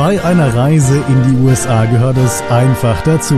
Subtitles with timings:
[0.00, 3.34] Bei einer Reise in die USA gehört es einfach dazu.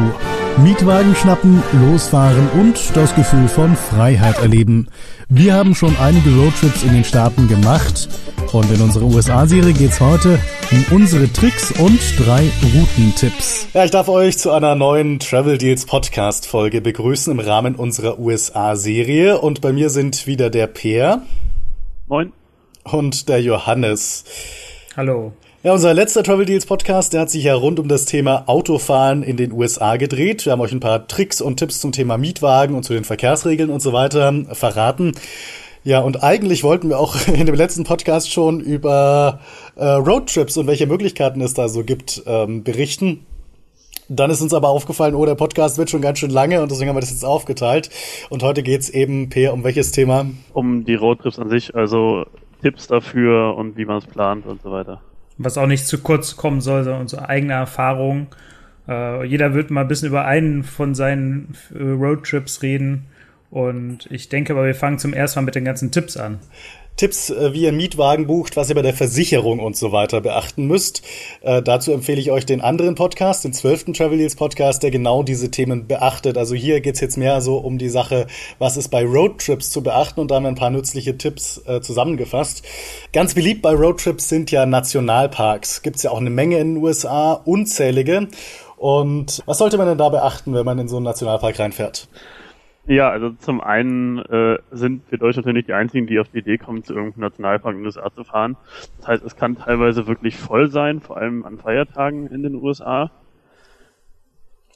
[0.58, 4.86] Mietwagen schnappen, losfahren und das Gefühl von Freiheit erleben.
[5.28, 8.08] Wir haben schon einige Roadtrips in den Staaten gemacht
[8.52, 10.38] und in unserer USA-Serie geht's heute
[10.70, 13.66] um unsere Tricks und drei Routentipps.
[13.74, 18.20] Ja, ich darf euch zu einer neuen Travel Deals Podcast Folge begrüßen im Rahmen unserer
[18.20, 21.22] USA-Serie und bei mir sind wieder der Peer.
[22.06, 22.32] Moin.
[22.84, 24.22] Und der Johannes.
[24.96, 25.32] Hallo.
[25.64, 29.22] Ja, unser letzter Travel Deals Podcast, der hat sich ja rund um das Thema Autofahren
[29.22, 30.44] in den USA gedreht.
[30.44, 33.70] Wir haben euch ein paar Tricks und Tipps zum Thema Mietwagen und zu den Verkehrsregeln
[33.70, 35.12] und so weiter verraten.
[35.84, 39.38] Ja, und eigentlich wollten wir auch in dem letzten Podcast schon über
[39.76, 43.24] äh, Roadtrips und welche Möglichkeiten es da so gibt ähm, berichten.
[44.08, 46.88] Dann ist uns aber aufgefallen, oh, der Podcast wird schon ganz schön lange und deswegen
[46.88, 47.88] haben wir das jetzt aufgeteilt.
[48.30, 50.26] Und heute geht's eben, Peer, um welches Thema?
[50.54, 52.24] Um die Roadtrips an sich, also
[52.62, 55.00] Tipps dafür und wie man es plant und so weiter
[55.38, 58.28] was auch nicht zu kurz kommen soll, sondern unsere eigene Erfahrung.
[58.88, 63.06] Äh, jeder wird mal ein bisschen über einen von seinen äh, Roadtrips reden.
[63.50, 66.38] Und ich denke aber, wir fangen zum ersten Mal mit den ganzen Tipps an.
[66.96, 70.66] Tipps, äh, wie ihr Mietwagen bucht, was ihr bei der Versicherung und so weiter beachten
[70.66, 71.02] müsst.
[71.40, 75.22] Äh, dazu empfehle ich euch den anderen Podcast, den zwölften Travel Deals Podcast, der genau
[75.22, 76.36] diese Themen beachtet.
[76.36, 78.26] Also hier geht's jetzt mehr so um die Sache,
[78.58, 81.80] was ist bei Roadtrips zu beachten und da haben wir ein paar nützliche Tipps äh,
[81.80, 82.62] zusammengefasst.
[83.12, 85.82] Ganz beliebt bei Roadtrips sind ja Nationalparks.
[85.82, 88.28] Gibt's ja auch eine Menge in den USA, unzählige.
[88.76, 92.08] Und was sollte man denn da beachten, wenn man in so einen Nationalpark reinfährt?
[92.86, 96.58] Ja, also zum einen äh, sind wir Deutsche natürlich die einzigen, die auf die Idee
[96.58, 98.56] kommen, zu irgendeinem Nationalpark in den USA zu fahren.
[98.98, 103.12] Das heißt, es kann teilweise wirklich voll sein, vor allem an Feiertagen in den USA.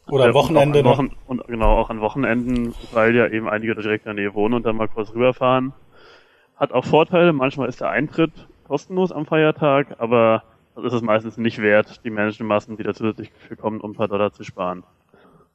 [0.09, 0.79] Oder am Wochenende.
[0.79, 4.35] Und, Wochen, und genau, auch an Wochenenden, weil ja eben einige direkt in der Nähe
[4.35, 5.73] wohnen und dann mal kurz rüberfahren.
[6.57, 8.31] Hat auch Vorteile, manchmal ist der Eintritt
[8.69, 10.45] kostenlos am Feiertag, aber
[10.77, 13.95] das ist es meistens nicht wert, die Menschenmassen, die da zusätzlich für kommen, um ein
[13.95, 14.85] paar Dollar zu sparen.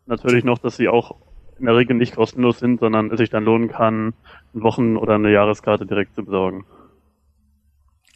[0.05, 1.15] Natürlich noch, dass sie auch
[1.61, 4.13] in der Regel nicht kostenlos sind, sondern es sich dann lohnen kann,
[4.53, 6.65] eine Wochen- oder eine Jahreskarte direkt zu besorgen.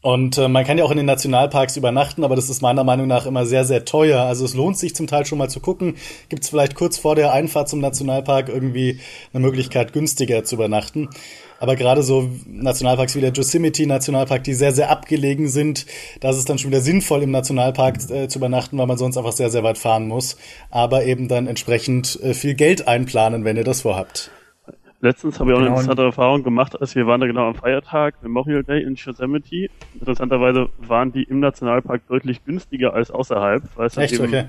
[0.02, 3.08] Und äh, man kann ja auch in den Nationalparks übernachten, aber das ist meiner Meinung
[3.08, 4.22] nach immer sehr, sehr teuer.
[4.22, 5.96] Also es lohnt sich zum Teil schon mal zu gucken.
[6.30, 9.00] Gibt es vielleicht kurz vor der Einfahrt zum Nationalpark irgendwie
[9.34, 11.10] eine Möglichkeit, günstiger zu übernachten.
[11.60, 15.86] Aber gerade so Nationalparks wie der Yosemite Nationalpark, die sehr, sehr abgelegen sind,
[16.20, 19.18] da ist es dann schon wieder sinnvoll, im Nationalpark äh, zu übernachten, weil man sonst
[19.18, 20.38] einfach sehr, sehr weit fahren muss.
[20.70, 24.32] Aber eben dann entsprechend äh, viel Geld einplanen, wenn ihr das vorhabt.
[25.02, 25.80] Letztens habe ich auch eine genau.
[25.80, 29.70] interessante Erfahrung gemacht, als wir waren da genau am Feiertag, Memorial Day in Yosemite.
[30.00, 34.14] Interessanterweise waren die im Nationalpark deutlich günstiger als außerhalb, weil es Echt?
[34.14, 34.46] Eben okay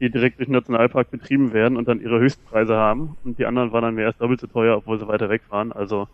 [0.00, 3.16] die direkt durch den Nationalpark betrieben werden und dann ihre Höchstpreise haben.
[3.24, 5.72] Und die anderen waren dann mehr als doppelt so teuer, obwohl sie weiter weg waren.
[5.72, 6.08] Also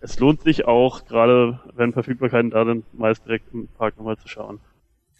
[0.00, 4.28] es lohnt sich auch, gerade wenn Verfügbarkeiten da sind, meist direkt im Park nochmal zu
[4.28, 4.60] schauen.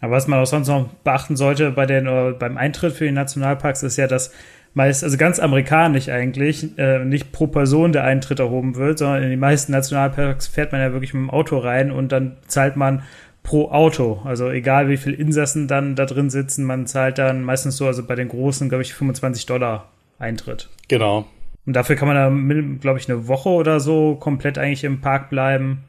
[0.01, 3.11] Aber was man auch sonst noch beachten sollte bei den, äh, beim Eintritt für die
[3.11, 4.33] Nationalparks ist ja, dass
[4.73, 9.29] meist, also ganz amerikanisch eigentlich, äh, nicht pro Person der Eintritt erhoben wird, sondern in
[9.29, 13.03] die meisten Nationalparks fährt man ja wirklich mit dem Auto rein und dann zahlt man
[13.43, 14.21] pro Auto.
[14.23, 18.05] Also egal wie viel Insassen dann da drin sitzen, man zahlt dann meistens so, also
[18.05, 19.89] bei den großen, glaube ich, 25 Dollar
[20.19, 20.69] Eintritt.
[20.87, 21.25] Genau.
[21.65, 25.29] Und dafür kann man da, glaube ich, eine Woche oder so komplett eigentlich im Park
[25.29, 25.83] bleiben.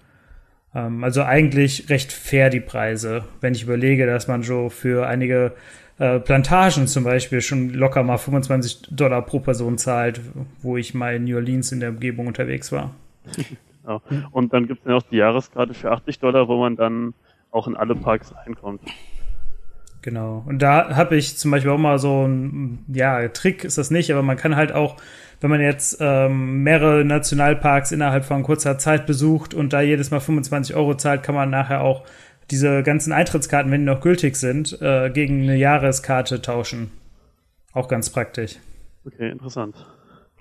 [0.74, 5.52] Ähm, also eigentlich recht fair die Preise, wenn ich überlege, dass man so für einige
[5.98, 10.20] äh, Plantagen zum Beispiel schon locker mal 25 Dollar pro Person zahlt,
[10.62, 12.94] wo ich mal in New Orleans in der Umgebung unterwegs war.
[13.82, 14.02] Genau.
[14.30, 17.14] Und dann gibt es ja noch die Jahreskarte für 80 Dollar, wo man dann
[17.50, 18.82] auch in alle Parks reinkommt.
[20.02, 20.44] Genau.
[20.46, 24.10] Und da habe ich zum Beispiel auch mal so ein, ja, Trick ist das nicht,
[24.10, 24.96] aber man kann halt auch,
[25.40, 30.20] wenn man jetzt ähm, mehrere Nationalparks innerhalb von kurzer Zeit besucht und da jedes Mal
[30.20, 32.04] 25 Euro zahlt, kann man nachher auch
[32.50, 36.90] diese ganzen Eintrittskarten, wenn die noch gültig sind, äh, gegen eine Jahreskarte tauschen.
[37.72, 38.56] Auch ganz praktisch.
[39.06, 39.76] Okay, interessant.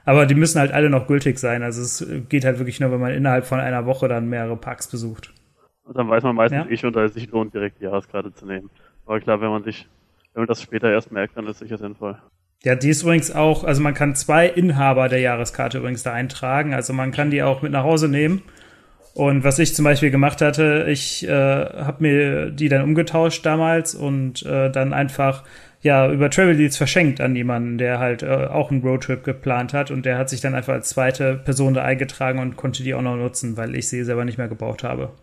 [0.06, 1.62] Aber die müssen halt alle noch gültig sein.
[1.62, 4.88] Also es geht halt wirklich nur, wenn man innerhalb von einer Woche dann mehrere Parks
[4.88, 5.34] besucht.
[5.90, 6.72] Und dann weiß man meistens ja.
[6.72, 8.70] eh schon, dass es sich lohnt, direkt die Jahreskarte zu nehmen.
[9.08, 9.88] Aber klar, wenn man sich,
[10.34, 12.16] wenn man das später erst merkt, dann ist es sicher sinnvoll.
[12.64, 16.76] Ja, die ist übrigens auch, also man kann zwei Inhaber der Jahreskarte übrigens da eintragen.
[16.76, 18.44] Also man kann die auch mit nach Hause nehmen.
[19.16, 23.96] Und was ich zum Beispiel gemacht hatte, ich äh, habe mir die dann umgetauscht damals
[23.96, 25.44] und äh, dann einfach
[25.82, 29.90] ja über Travel Deals verschenkt an jemanden, der halt äh, auch einen Roadtrip geplant hat
[29.90, 33.02] und der hat sich dann einfach als zweite Person da eingetragen und konnte die auch
[33.02, 35.14] noch nutzen, weil ich sie selber nicht mehr gebraucht habe.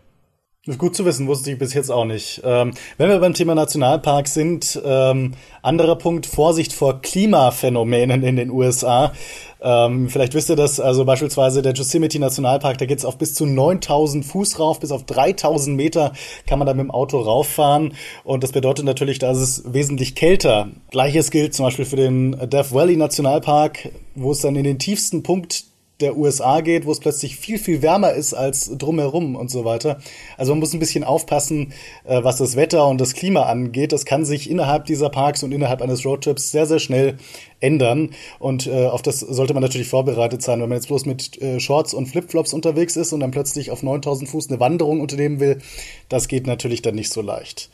[0.75, 2.41] Gut zu wissen, wusste ich bis jetzt auch nicht.
[2.43, 8.51] Ähm, wenn wir beim Thema Nationalpark sind, ähm, anderer Punkt, Vorsicht vor Klimaphänomenen in den
[8.51, 9.13] USA.
[9.61, 13.45] Ähm, vielleicht wisst ihr das, also beispielsweise der Yosemite Nationalpark, da geht's auf bis zu
[13.45, 16.11] 9000 Fuß rauf, bis auf 3000 Meter
[16.45, 17.93] kann man da mit dem Auto rauffahren.
[18.25, 20.67] Und das bedeutet natürlich, da ist es wesentlich kälter.
[20.91, 25.23] Gleiches gilt zum Beispiel für den Death Valley Nationalpark, wo es dann in den tiefsten
[25.23, 25.63] Punkt
[25.99, 29.99] der USA geht, wo es plötzlich viel, viel wärmer ist als drumherum und so weiter.
[30.37, 31.73] Also man muss ein bisschen aufpassen,
[32.05, 33.91] äh, was das Wetter und das Klima angeht.
[33.91, 37.17] Das kann sich innerhalb dieser Parks und innerhalb eines Roadtrips sehr, sehr schnell
[37.59, 38.11] ändern.
[38.39, 40.61] Und äh, auf das sollte man natürlich vorbereitet sein.
[40.61, 43.81] Wenn man jetzt bloß mit äh, Shorts und Flipflops unterwegs ist und dann plötzlich auf
[43.81, 45.59] 9000 Fuß eine Wanderung unternehmen will,
[46.09, 47.69] das geht natürlich dann nicht so leicht.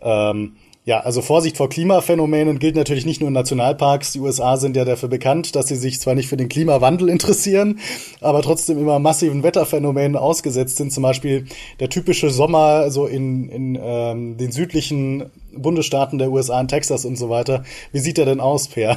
[0.00, 0.56] Ähm,
[0.90, 4.10] ja, also Vorsicht vor Klimaphänomenen gilt natürlich nicht nur in Nationalparks.
[4.10, 7.78] Die USA sind ja dafür bekannt, dass sie sich zwar nicht für den Klimawandel interessieren,
[8.20, 10.92] aber trotzdem immer massiven Wetterphänomenen ausgesetzt sind.
[10.92, 11.46] Zum Beispiel
[11.78, 17.14] der typische Sommer so in, in ähm, den südlichen Bundesstaaten der USA, in Texas und
[17.14, 17.62] so weiter.
[17.92, 18.96] Wie sieht der denn aus, Per?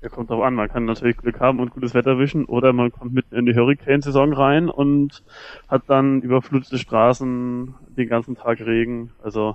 [0.00, 0.54] Ja, kommt drauf an.
[0.54, 3.54] Man kann natürlich Glück haben und gutes Wetter wischen oder man kommt mitten in die
[3.54, 5.22] Hurricane-Saison rein und
[5.68, 9.10] hat dann überflutete Straßen, den ganzen Tag Regen.
[9.22, 9.54] Also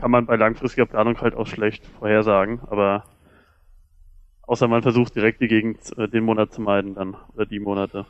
[0.00, 3.04] kann man bei langfristiger Planung halt auch schlecht vorhersagen, aber
[4.42, 8.06] außer man versucht direkt die Gegend, äh, den Monat zu meiden dann, oder die Monate.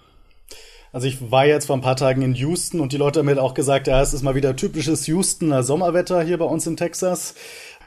[0.93, 3.43] Also ich war jetzt vor ein paar Tagen in Houston und die Leute haben mir
[3.43, 7.35] auch gesagt, ja, es ist mal wieder typisches Houstoner Sommerwetter hier bei uns in Texas.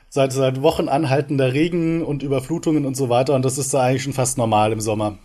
[0.09, 4.03] Seit, seit Wochen anhaltender Regen und Überflutungen und so weiter und das ist da eigentlich
[4.03, 5.17] schon fast normal im Sommer.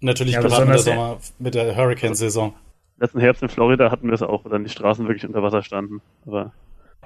[0.00, 2.52] Natürlich ja, gerade mit der Sommer, mit der Hurricane-Saison.
[2.98, 5.62] Letzten Herbst in Florida hatten wir es auch, wo dann die Straßen wirklich unter Wasser
[5.62, 6.02] standen.
[6.26, 6.52] Aber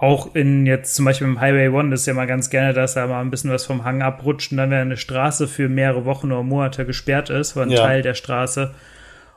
[0.01, 3.07] auch in jetzt zum Beispiel im Highway One ist ja mal ganz gerne, dass da
[3.07, 6.33] mal ein bisschen was vom Hang abrutscht und dann wäre eine Straße für mehrere Wochen
[6.33, 7.83] oder Monate gesperrt ist, oder ein ja.
[7.83, 8.75] Teil der Straße.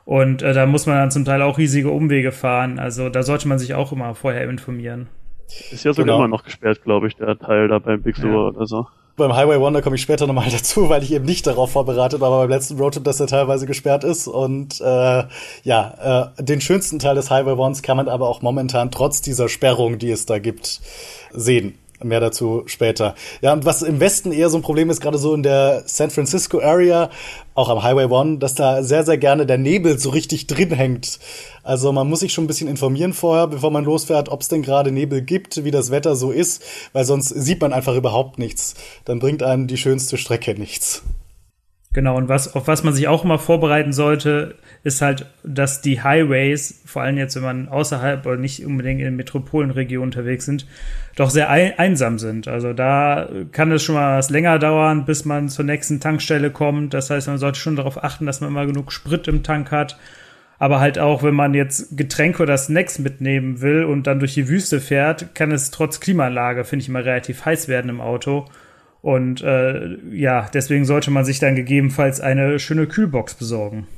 [0.04, 2.78] Und äh, da muss man dann zum Teil auch riesige Umwege fahren.
[2.78, 5.08] Also da sollte man sich auch immer vorher informieren.
[5.70, 6.18] Ist ja sogar genau.
[6.18, 8.48] immer noch gesperrt, glaube ich, der Teil da beim Big Sur ja.
[8.48, 11.46] oder so beim Highway One, da komme ich später nochmal dazu, weil ich eben nicht
[11.46, 14.26] darauf vorbereitet war, aber beim letzten Roadtrip, dass er teilweise gesperrt ist.
[14.26, 15.24] Und äh,
[15.64, 19.48] ja, äh, den schönsten Teil des Highway Ones kann man aber auch momentan trotz dieser
[19.48, 20.80] Sperrung, die es da gibt,
[21.32, 21.78] sehen.
[22.04, 23.14] Mehr dazu später.
[23.40, 26.10] Ja, und was im Westen eher so ein Problem ist, gerade so in der San
[26.10, 27.10] Francisco Area,
[27.54, 31.18] auch am Highway One, dass da sehr, sehr gerne der Nebel so richtig drin hängt.
[31.62, 34.62] Also man muss sich schon ein bisschen informieren vorher, bevor man losfährt, ob es denn
[34.62, 36.62] gerade Nebel gibt, wie das Wetter so ist,
[36.92, 38.74] weil sonst sieht man einfach überhaupt nichts.
[39.04, 41.02] Dann bringt einem die schönste Strecke nichts.
[41.94, 46.02] Genau, und was, auf was man sich auch immer vorbereiten sollte, ist halt, dass die
[46.02, 50.66] Highways, vor allem jetzt, wenn man außerhalb oder nicht unbedingt in Metropolenregionen unterwegs sind,
[51.16, 52.48] doch sehr ein einsam sind.
[52.48, 56.94] Also da kann es schon mal was länger dauern, bis man zur nächsten Tankstelle kommt.
[56.94, 59.98] Das heißt, man sollte schon darauf achten, dass man immer genug Sprit im Tank hat.
[60.58, 64.48] Aber halt auch, wenn man jetzt Getränke oder Snacks mitnehmen will und dann durch die
[64.48, 68.46] Wüste fährt, kann es trotz Klimaanlage, finde ich, immer relativ heiß werden im Auto.
[69.02, 73.88] Und äh, ja, deswegen sollte man sich dann gegebenenfalls eine schöne Kühlbox besorgen.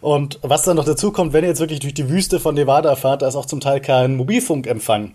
[0.00, 2.96] Und was dann noch dazu kommt, wenn ihr jetzt wirklich durch die Wüste von Nevada
[2.96, 5.12] fahrt, da ist auch zum Teil kein Mobilfunkempfang.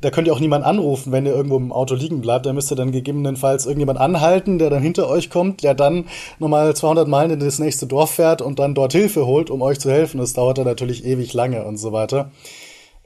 [0.00, 2.46] Da könnt ihr auch niemand anrufen, wenn ihr irgendwo im Auto liegen bleibt.
[2.46, 6.04] Da müsst ihr dann gegebenenfalls irgendjemand anhalten, der dann hinter euch kommt, der dann
[6.38, 9.80] nochmal 200 Meilen in das nächste Dorf fährt und dann dort Hilfe holt, um euch
[9.80, 10.18] zu helfen.
[10.18, 12.30] Das dauert dann natürlich ewig lange und so weiter.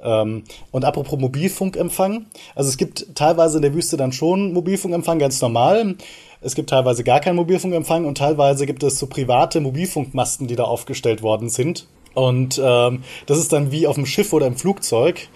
[0.03, 5.41] Ähm, und apropos Mobilfunkempfang, also es gibt teilweise in der Wüste dann schon Mobilfunkempfang, ganz
[5.41, 5.97] normal.
[6.41, 10.65] Es gibt teilweise gar keinen Mobilfunkempfang und teilweise gibt es so private Mobilfunkmasten, die da
[10.65, 11.87] aufgestellt worden sind.
[12.15, 15.29] Und ähm, das ist dann wie auf dem Schiff oder im Flugzeug.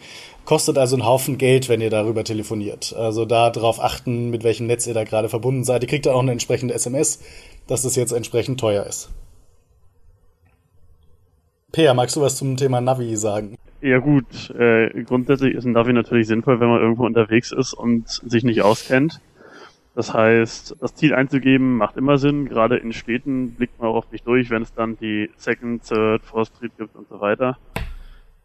[0.44, 2.94] Kostet also einen Haufen Geld, wenn ihr darüber telefoniert.
[2.96, 5.82] Also da drauf achten, mit welchem Netz ihr da gerade verbunden seid.
[5.82, 7.20] Ihr kriegt dann auch eine entsprechende SMS,
[7.66, 9.10] dass das jetzt entsprechend teuer ist.
[11.72, 13.56] Peer, magst du was zum Thema Navi sagen?
[13.86, 18.08] Ja gut, äh, grundsätzlich ist ein Navi natürlich sinnvoll, wenn man irgendwo unterwegs ist und
[18.08, 19.20] sich nicht auskennt.
[19.94, 22.48] Das heißt, das Ziel einzugeben macht immer Sinn.
[22.48, 26.24] Gerade in Städten blickt man auch oft nicht durch, wenn es dann die Second, Third,
[26.24, 27.58] Fourth Street gibt und so weiter.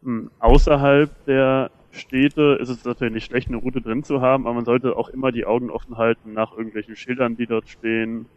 [0.03, 4.53] Hm, außerhalb der Städte ist es natürlich nicht schlecht, eine Route drin zu haben, aber
[4.53, 8.27] man sollte auch immer die Augen offen halten nach irgendwelchen Schildern, die dort stehen.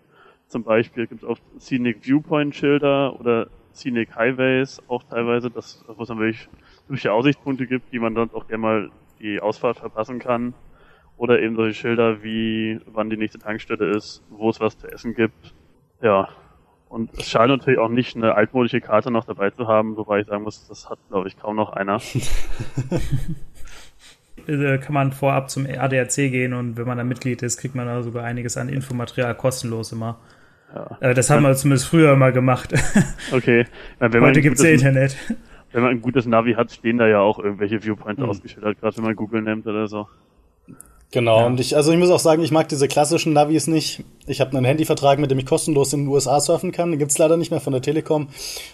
[0.49, 6.08] Zum Beispiel gibt es oft Scenic Viewpoint Schilder oder Scenic Highways, auch teilweise, das, es
[6.08, 6.49] dann wirklich
[6.87, 10.55] typische Aussichtspunkte gibt, die man sonst auch gerne mal die Ausfahrt verpassen kann.
[11.17, 15.14] Oder eben solche Schilder wie, wann die nächste Tankstelle ist, wo es was zu essen
[15.14, 15.55] gibt.
[16.03, 16.29] Ja.
[16.88, 20.26] Und es scheint natürlich auch nicht eine altmodische Karte noch dabei zu haben, wobei ich
[20.26, 22.00] sagen muss, das hat, glaube ich, kaum noch einer.
[24.47, 27.87] Äh, kann man vorab zum ADAC gehen und wenn man da Mitglied ist, kriegt man
[27.87, 30.19] da sogar einiges an Infomaterial kostenlos immer.
[30.75, 30.99] Ja.
[31.00, 32.75] Äh, das haben wir zumindest früher mal gemacht.
[33.33, 33.64] Okay.
[34.00, 35.17] Ja, Heute gibt's ja Internet
[35.75, 38.28] wenn man ein gutes Navi hat, stehen da ja auch irgendwelche Viewpoints mhm.
[38.28, 40.07] ausgeschildert, gerade wenn man Google nimmt oder so.
[41.11, 41.47] Genau, ja.
[41.47, 44.04] und ich, also ich muss auch sagen, ich mag diese klassischen Navis nicht.
[44.26, 46.90] Ich habe einen Handyvertrag, mit dem ich kostenlos in den USA surfen kann.
[46.90, 48.28] Den gibt's leider nicht mehr von der Telekom.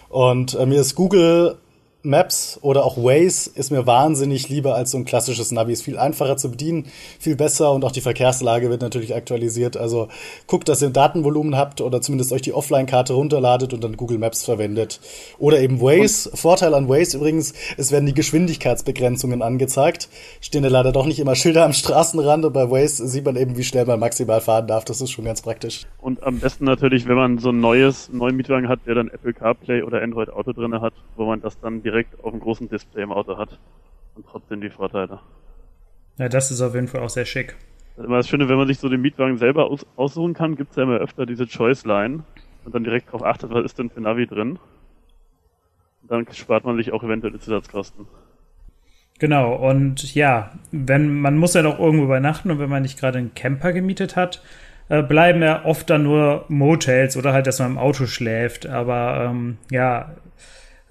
[0.09, 1.57] Und äh, mir ist Google
[2.03, 5.73] Maps oder auch Waze ist mir wahnsinnig lieber als so ein klassisches Navi.
[5.73, 6.87] Ist viel einfacher zu bedienen,
[7.19, 9.77] viel besser und auch die Verkehrslage wird natürlich aktualisiert.
[9.77, 10.07] Also
[10.47, 14.17] guckt, dass ihr ein Datenvolumen habt oder zumindest euch die Offline-Karte runterladet und dann Google
[14.17, 14.99] Maps verwendet.
[15.37, 16.29] Oder eben Waze.
[16.29, 20.09] Und Vorteil an Waze übrigens, es werden die Geschwindigkeitsbegrenzungen angezeigt.
[20.41, 23.57] Stehen ja leider doch nicht immer Schilder am Straßenrand und bei Waze sieht man eben,
[23.57, 24.85] wie schnell man maximal fahren darf.
[24.85, 25.85] Das ist schon ganz praktisch.
[25.99, 29.33] Und am besten natürlich, wenn man so ein neues, neuen Mietwagen hat, der dann Apple
[29.33, 32.69] CarPlay oder Android Auto drinne hat, wo man das dann direkt direkt auf dem großen
[32.69, 33.59] Display im Auto hat.
[34.15, 35.19] Und trotzdem die Vorteile.
[36.17, 37.55] Ja, das ist auf jeden Fall auch sehr schick.
[37.95, 40.55] Das ist immer das Schöne, wenn man sich so den Mietwagen selber aus aussuchen kann,
[40.55, 42.23] gibt es ja immer öfter diese Choice-Line
[42.65, 44.59] und dann direkt darauf achtet, was ist denn für Navi drin.
[46.01, 48.07] Und dann spart man sich auch eventuelle Zusatzkosten.
[49.19, 53.19] Genau, und ja, wenn man muss ja noch irgendwo übernachten und wenn man nicht gerade
[53.19, 54.41] einen Camper gemietet hat,
[54.89, 58.65] äh, bleiben ja oft dann nur Motels oder halt, dass man im Auto schläft.
[58.67, 60.15] Aber ähm, ja,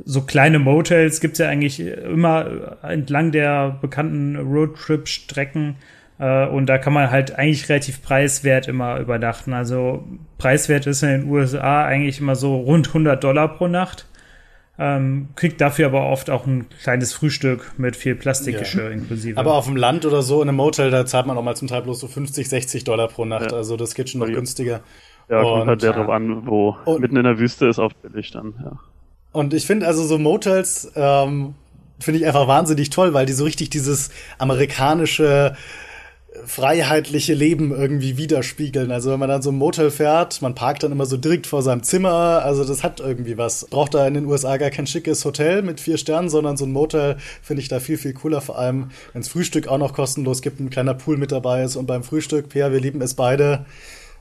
[0.04, 5.76] so kleine Motels gibt es ja eigentlich immer entlang der bekannten Roadtrip-Strecken.
[6.18, 9.52] Äh, und da kann man halt eigentlich relativ preiswert immer übernachten.
[9.52, 10.04] Also
[10.38, 14.06] preiswert ist in den USA eigentlich immer so rund 100 Dollar pro Nacht.
[14.78, 18.90] Ähm, kriegt dafür aber oft auch ein kleines Frühstück mit viel Plastikgeschirr ja.
[18.90, 19.38] inklusive.
[19.38, 21.68] Aber auf dem Land oder so in einem Motel, da zahlt man auch mal zum
[21.68, 23.52] Teil bloß so 50, 60 Dollar pro Nacht.
[23.52, 23.58] Ja.
[23.58, 24.80] Also das geht schon noch günstiger.
[25.28, 25.96] Ja, kommt halt sehr ja.
[25.96, 28.72] drauf an, wo mitten in der Wüste ist oft billig dann, ja.
[29.32, 31.54] Und ich finde also so Motels ähm,
[31.98, 35.56] finde ich einfach wahnsinnig toll, weil die so richtig dieses amerikanische
[36.44, 38.92] freiheitliche Leben irgendwie widerspiegeln.
[38.92, 41.62] Also wenn man dann so ein Motel fährt, man parkt dann immer so direkt vor
[41.62, 43.66] seinem Zimmer, also das hat irgendwie was.
[43.68, 46.72] Braucht da in den USA gar kein schickes Hotel mit vier Sternen, sondern so ein
[46.72, 50.40] Motel finde ich da viel, viel cooler, vor allem wenn es Frühstück auch noch kostenlos
[50.40, 53.66] gibt, ein kleiner Pool mit dabei ist und beim Frühstück, Pia, wir lieben es beide.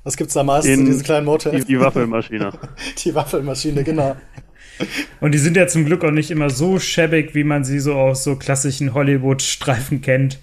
[0.04, 1.66] Was gibt's da meistens in, in diesen kleinen Motels?
[1.66, 2.54] Die, die Waffelmaschine.
[3.04, 4.16] die Waffelmaschine, genau.
[5.20, 7.96] Und die sind ja zum Glück auch nicht immer so schäbig, wie man sie so
[7.96, 10.40] aus so klassischen Hollywood-Streifen kennt.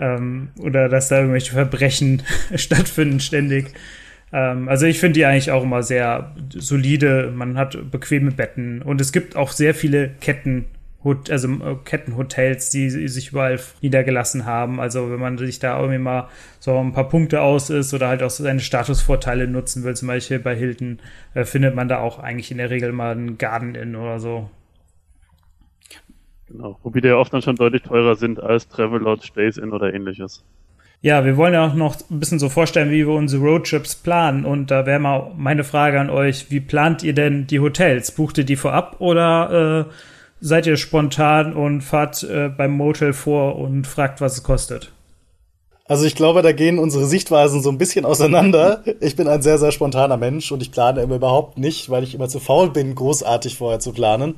[0.00, 2.22] Ähm, oder dass da irgendwelche Verbrechen
[2.54, 3.72] stattfinden ständig.
[4.32, 7.32] Ähm, also ich finde die eigentlich auch immer sehr solide.
[7.34, 10.66] Man hat bequeme Betten und es gibt auch sehr viele Ketten
[11.30, 14.80] also äh, Kettenhotels, die sich überall niedergelassen haben.
[14.80, 18.22] Also wenn man sich da irgendwie mal so ein paar Punkte aus ist oder halt
[18.22, 21.00] auch seine Statusvorteile nutzen will, zum Beispiel bei Hilton,
[21.34, 24.50] äh, findet man da auch eigentlich in der Regel mal einen Garden Inn oder so.
[26.48, 29.92] Genau, wobei die ja oft dann schon deutlich teurer sind als Travelodge, Stays Inn oder
[29.92, 30.44] ähnliches.
[31.00, 34.44] Ja, wir wollen ja auch noch ein bisschen so vorstellen, wie wir unsere Roadtrips planen.
[34.44, 38.10] Und da wäre mal meine Frage an euch, wie plant ihr denn die Hotels?
[38.10, 39.92] Bucht ihr die vorab oder äh,
[40.40, 44.92] seid ihr spontan und fahrt äh, beim Motel vor und fragt, was es kostet?
[45.86, 48.84] Also ich glaube, da gehen unsere Sichtweisen so ein bisschen auseinander.
[49.00, 52.14] Ich bin ein sehr, sehr spontaner Mensch und ich plane immer überhaupt nicht, weil ich
[52.14, 54.34] immer zu faul bin, großartig vorher zu planen.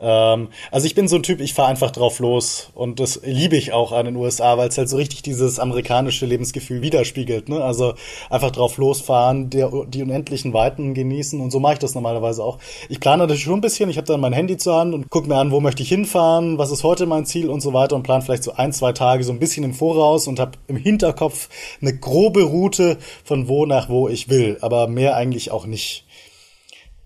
[0.00, 3.56] Ähm, also ich bin so ein Typ, ich fahre einfach drauf los und das liebe
[3.56, 7.48] ich auch an den USA, weil es halt so richtig dieses amerikanische Lebensgefühl widerspiegelt.
[7.50, 7.62] Ne?
[7.62, 7.94] Also
[8.30, 12.58] einfach drauf losfahren, der, die unendlichen Weiten genießen und so mache ich das normalerweise auch.
[12.88, 15.28] Ich plane natürlich schon ein bisschen, ich habe dann mein Handy zur Hand und gucke
[15.28, 18.02] mir an, wo möchte ich hinfahren, was ist heute mein Ziel und so weiter und
[18.02, 21.50] plane vielleicht so ein, zwei Tage so ein bisschen im Voraus und habe im Hinterkopf
[21.82, 26.06] eine grobe Route von wo nach wo ich will, aber mehr eigentlich auch nicht.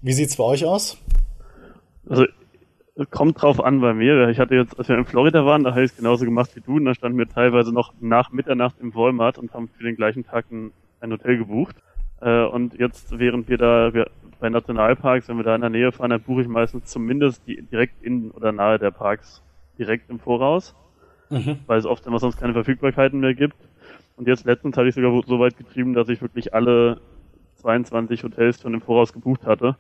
[0.00, 0.98] Wie sieht's bei euch aus?
[2.08, 2.24] Also
[3.10, 4.28] kommt drauf an bei mir.
[4.28, 6.60] Ich hatte jetzt, als wir in Florida waren, da habe ich es genauso gemacht wie
[6.60, 6.76] du.
[6.76, 10.24] Und da standen wir teilweise noch nach Mitternacht im Walmart und haben für den gleichen
[10.24, 10.70] Tag ein,
[11.00, 11.76] ein Hotel gebucht.
[12.20, 15.90] Äh, und jetzt, während wir da wir, bei Nationalparks, wenn wir da in der Nähe
[15.90, 19.42] fahren, dann buche ich meistens zumindest die, direkt in oder nahe der Parks
[19.78, 20.74] direkt im Voraus.
[21.30, 21.58] Mhm.
[21.66, 23.56] Weil es oft immer sonst keine Verfügbarkeiten mehr gibt.
[24.16, 27.00] Und jetzt letztens hatte ich sogar so weit getrieben, dass ich wirklich alle
[27.56, 29.76] 22 Hotels schon im Voraus gebucht hatte.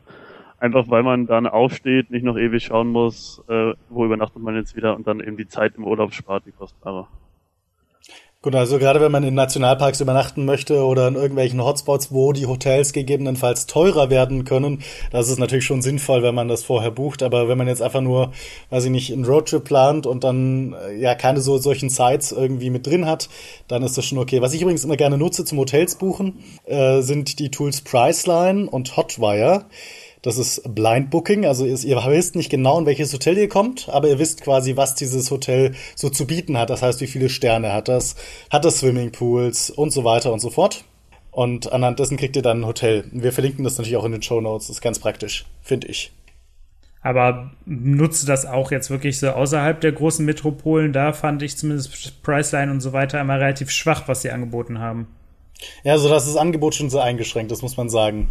[0.64, 4.74] Einfach weil man dann aufsteht, nicht noch ewig schauen muss, äh, wo übernachtet man jetzt
[4.74, 7.06] wieder und dann eben die Zeit im Urlaub spart, die kostbare.
[8.40, 12.46] Gut, also gerade wenn man in Nationalparks übernachten möchte oder in irgendwelchen Hotspots, wo die
[12.46, 17.22] Hotels gegebenenfalls teurer werden können, das ist natürlich schon sinnvoll, wenn man das vorher bucht.
[17.22, 18.32] Aber wenn man jetzt einfach nur,
[18.70, 22.70] weiß ich nicht, einen Roadtrip plant und dann äh, ja keine so solchen Sites irgendwie
[22.70, 23.28] mit drin hat,
[23.68, 24.40] dann ist das schon okay.
[24.40, 28.96] Was ich übrigens immer gerne nutze zum Hotels buchen, äh, sind die Tools Priceline und
[28.96, 29.66] Hotwire.
[30.24, 34.08] Das ist Blind Booking, also ihr wisst nicht genau, in welches Hotel ihr kommt, aber
[34.08, 36.70] ihr wisst quasi, was dieses Hotel so zu bieten hat.
[36.70, 38.16] Das heißt, wie viele Sterne hat das,
[38.50, 40.84] hat das Swimmingpools und so weiter und so fort.
[41.30, 43.04] Und anhand dessen kriegt ihr dann ein Hotel.
[43.12, 44.68] Wir verlinken das natürlich auch in den Show Notes.
[44.68, 46.10] Das ist ganz praktisch, finde ich.
[47.04, 50.94] aber nutze das auch jetzt wirklich so außerhalb der großen Metropolen.
[50.94, 55.06] Da fand ich zumindest Priceline und so weiter immer relativ schwach, was sie angeboten haben.
[55.82, 58.30] Ja, so dass das Angebot schon sehr eingeschränkt ist, muss man sagen.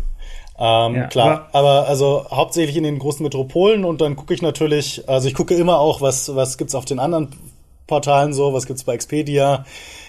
[0.58, 4.42] Ähm, ja, klar, aber, aber, also hauptsächlich in den großen Metropolen und dann gucke ich
[4.42, 7.30] natürlich, also ich gucke immer auch, was, was gibt's auf den anderen
[7.88, 9.66] Portalen so, was gibt's bei Expedia,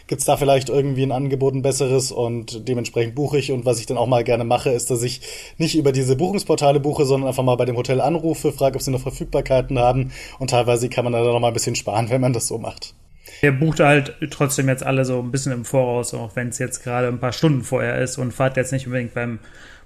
[0.07, 2.13] gibt's da vielleicht irgendwie ein Angebot ein besseres?
[2.13, 3.53] Und dementsprechend buche ich.
[3.53, 5.21] Und was ich dann auch mal gerne mache, ist, dass ich
[5.59, 8.91] nicht über diese Buchungsportale buche, sondern einfach mal bei dem Hotel anrufe, frage, ob sie
[8.91, 10.13] noch Verfügbarkeiten haben.
[10.39, 12.95] Und teilweise kann man da noch mal ein bisschen sparen, wenn man das so macht.
[13.43, 16.83] Ihr bucht halt trotzdem jetzt alle so ein bisschen im Voraus, auch wenn es jetzt
[16.83, 19.39] gerade ein paar Stunden vorher ist und fahrt jetzt nicht unbedingt beim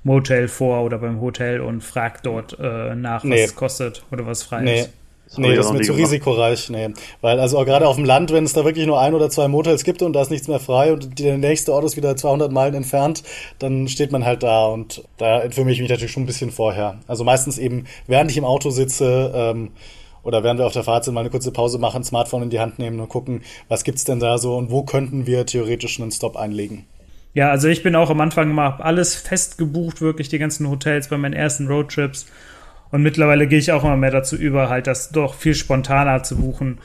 [0.05, 3.43] Motel vor oder beim Hotel und fragt dort äh, nach, was nee.
[3.43, 4.81] es kostet oder was frei nee.
[4.81, 4.91] ist.
[5.29, 6.01] Das nee, das ist mir zu gemacht.
[6.01, 6.71] risikoreich.
[6.71, 6.89] Nee.
[7.21, 9.85] Weil also gerade auf dem Land, wenn es da wirklich nur ein oder zwei Motels
[9.85, 12.75] gibt und da ist nichts mehr frei und der nächste Ort ist wieder 200 Meilen
[12.75, 13.23] entfernt,
[13.59, 16.99] dann steht man halt da und da informiere ich mich natürlich schon ein bisschen vorher.
[17.09, 19.71] Also meistens eben, während ich im Auto sitze ähm,
[20.29, 22.61] oder während wir auf der Fahrt sind, mal eine kurze Pause machen, Smartphone in die
[22.61, 26.11] Hand nehmen und gucken, was gibt's denn da so und wo könnten wir theoretisch einen
[26.11, 26.85] Stop einlegen.
[27.33, 31.09] Ja, also ich bin auch am Anfang immer alles fest gebucht, wirklich die ganzen Hotels
[31.09, 32.27] bei meinen ersten Roadtrips.
[32.91, 36.37] Und mittlerweile gehe ich auch immer mehr dazu über, halt das doch viel spontaner zu
[36.37, 36.77] buchen.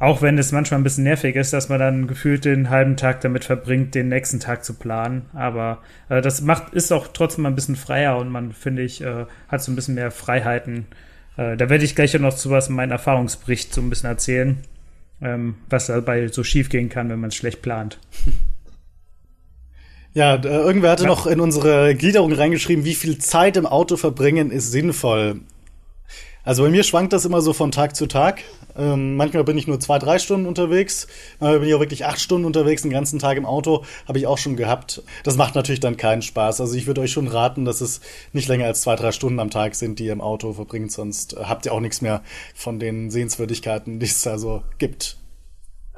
[0.00, 3.20] Auch wenn es manchmal ein bisschen nervig ist, dass man dann gefühlt den halben Tag
[3.20, 5.26] damit verbringt, den nächsten Tag zu planen.
[5.32, 5.78] Aber
[6.08, 9.62] äh, das macht, ist auch trotzdem ein bisschen freier und man, finde ich, äh, hat
[9.62, 10.86] so ein bisschen mehr Freiheiten.
[11.36, 14.58] Äh, da werde ich gleich noch zu was in meinem Erfahrungsbericht so ein bisschen erzählen,
[15.22, 17.98] ähm, was dabei so schief gehen kann, wenn man es schlecht plant.
[20.12, 21.08] Ja, äh, irgendwer hatte ja.
[21.08, 25.40] noch in unsere Gliederung reingeschrieben, wie viel Zeit im Auto verbringen ist sinnvoll.
[26.42, 28.42] Also bei mir schwankt das immer so von Tag zu Tag.
[28.76, 31.06] Ähm, manchmal bin ich nur zwei, drei Stunden unterwegs.
[31.38, 33.84] Manchmal bin ich auch wirklich acht Stunden unterwegs, den ganzen Tag im Auto.
[34.08, 35.02] Habe ich auch schon gehabt.
[35.22, 36.60] Das macht natürlich dann keinen Spaß.
[36.60, 38.00] Also ich würde euch schon raten, dass es
[38.32, 40.92] nicht länger als zwei, drei Stunden am Tag sind, die ihr im Auto verbringt.
[40.92, 42.22] Sonst äh, habt ihr auch nichts mehr
[42.54, 45.18] von den Sehenswürdigkeiten, die es da so gibt.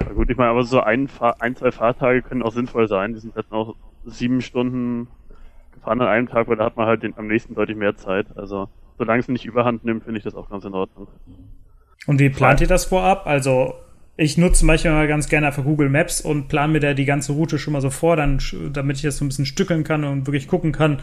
[0.01, 1.09] Ja, gut, ich meine, aber so ein,
[1.39, 3.15] ein, zwei Fahrtage können auch sinnvoll sein.
[3.15, 5.07] Die sind dann auch sieben Stunden
[5.73, 8.27] gefahren an einem Tag, weil da hat man halt den, am nächsten deutlich mehr Zeit.
[8.37, 8.69] Also
[9.03, 11.09] solange es nicht überhand nimmt, finde ich das auch ganz in Ordnung.
[12.07, 13.27] Und wie plant ihr das vorab?
[13.27, 13.75] Also
[14.17, 17.59] ich nutze manchmal ganz gerne einfach Google Maps und plane mir da die ganze Route
[17.59, 18.39] schon mal so vor, dann,
[18.73, 21.01] damit ich das so ein bisschen stückeln kann und wirklich gucken kann,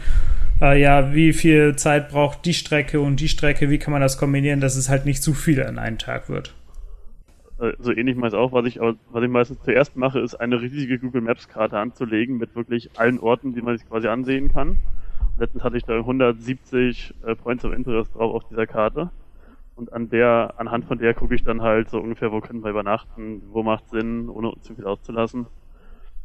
[0.62, 4.16] äh, ja, wie viel Zeit braucht die Strecke und die Strecke, wie kann man das
[4.16, 6.54] kombinieren, dass es halt nicht zu viel an einem Tag wird.
[7.60, 8.52] Äh, so ähnlich meist auch.
[8.52, 12.38] Was ich, aber, was ich meistens zuerst mache, ist eine riesige Google Maps Karte anzulegen
[12.38, 14.78] mit wirklich allen Orten, die man sich quasi ansehen kann.
[15.40, 19.08] Letztens hatte ich da 170 äh, Points of Interest drauf auf dieser Karte.
[19.74, 22.68] Und an der, anhand von der gucke ich dann halt so ungefähr, wo können wir
[22.68, 25.46] übernachten, wo macht Sinn, ohne zu viel auszulassen.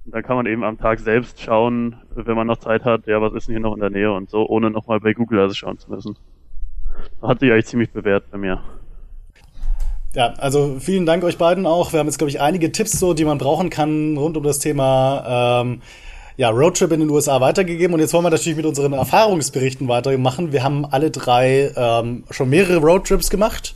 [0.03, 3.21] Und dann kann man eben am Tag selbst schauen, wenn man noch Zeit hat, ja,
[3.21, 5.55] was ist denn hier noch in der Nähe und so, ohne nochmal bei Google also
[5.55, 6.17] schauen zu müssen.
[7.21, 8.61] Hat sich eigentlich ziemlich bewährt bei mir.
[10.13, 11.93] Ja, also vielen Dank euch beiden auch.
[11.93, 14.59] Wir haben jetzt, glaube ich, einige Tipps so, die man brauchen kann rund um das
[14.59, 15.81] Thema ähm,
[16.37, 17.93] ja, Roadtrip in den USA weitergegeben.
[17.93, 20.51] Und jetzt wollen wir natürlich mit unseren Erfahrungsberichten weitermachen.
[20.51, 23.75] Wir haben alle drei ähm, schon mehrere Roadtrips gemacht.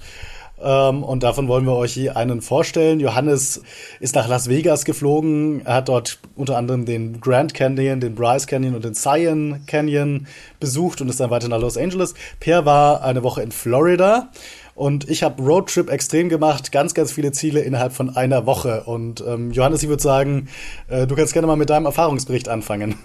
[0.62, 3.00] Ähm, und davon wollen wir euch hier einen vorstellen.
[3.00, 3.62] Johannes
[4.00, 5.66] ist nach Las Vegas geflogen.
[5.66, 10.28] Er hat dort unter anderem den Grand Canyon, den Bryce Canyon und den Zion Canyon
[10.60, 12.14] besucht und ist dann weiter nach Los Angeles.
[12.40, 14.30] Per war eine Woche in Florida
[14.80, 18.84] und ich habe Roadtrip extrem gemacht, ganz, ganz viele Ziele innerhalb von einer Woche.
[18.86, 20.48] Und ähm, Johannes, ich würde sagen,
[20.88, 22.96] äh, du kannst gerne mal mit deinem Erfahrungsbericht anfangen.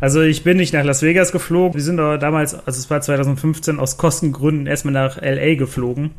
[0.00, 1.74] Also ich bin nicht nach Las Vegas geflogen.
[1.74, 6.12] Wir sind aber damals, also es war 2015, aus Kostengründen erstmal nach LA geflogen.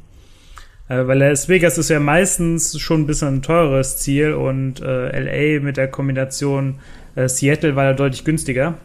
[0.87, 5.55] Äh, weil Las Vegas ist ja meistens schon ein bisschen ein teures Ziel und äh,
[5.55, 6.75] LA mit der Kombination
[7.15, 8.77] äh, Seattle war ja deutlich günstiger.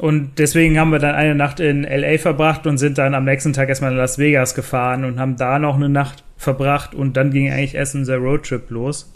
[0.00, 3.52] Und deswegen haben wir dann eine Nacht in LA verbracht und sind dann am nächsten
[3.52, 7.30] Tag erstmal in Las Vegas gefahren und haben da noch eine Nacht verbracht und dann
[7.30, 9.12] ging eigentlich erst unser Roadtrip los.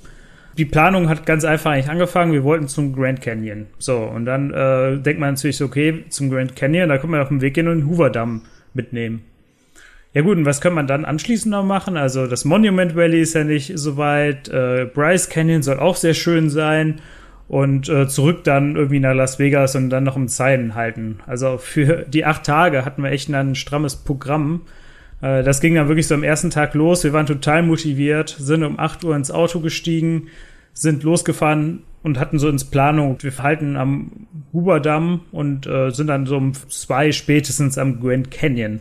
[0.59, 2.35] Die Planung hat ganz einfach eigentlich angefangen.
[2.35, 3.65] Wir wollten zum Grand Canyon.
[3.79, 7.23] So, und dann äh, denkt man natürlich so, okay, zum Grand Canyon, da können wir
[7.23, 8.43] auf dem Weg gehen und den Hoover Damm
[8.75, 9.23] mitnehmen.
[10.13, 11.97] Ja gut, und was kann man dann anschließend noch machen?
[11.97, 14.51] Also das Monument Valley ist ja nicht so weit.
[14.51, 17.01] Äh, Bryce Canyon soll auch sehr schön sein
[17.49, 21.19] und äh, zurück dann irgendwie nach Las Vegas und dann noch im Zion halten.
[21.27, 24.63] Also für die acht Tage hatten wir echt ein strammes Programm.
[25.21, 27.05] Äh, das ging dann wirklich so am ersten Tag los.
[27.05, 30.29] Wir waren total motiviert, sind um acht Uhr ins Auto gestiegen,
[30.73, 36.27] sind losgefahren und hatten so ins Planung, wir halten am Huberdamm und äh, sind dann
[36.27, 38.81] so um zwei spätestens am Grand Canyon.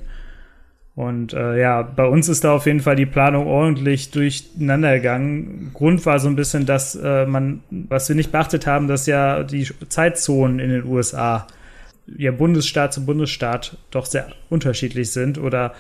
[0.95, 5.71] Und äh, ja, bei uns ist da auf jeden Fall die Planung ordentlich durcheinander gegangen.
[5.73, 9.43] Grund war so ein bisschen, dass äh, man, was wir nicht beachtet haben, dass ja
[9.43, 11.47] die Zeitzonen in den USA
[12.06, 15.73] ja Bundesstaat zu Bundesstaat doch sehr unterschiedlich sind oder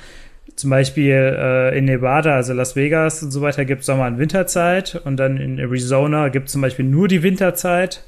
[0.55, 4.17] zum Beispiel äh, in Nevada, also Las Vegas und so weiter, gibt es Sommer- und
[4.17, 5.01] Winterzeit.
[5.03, 8.03] Und dann in Arizona gibt es zum Beispiel nur die Winterzeit.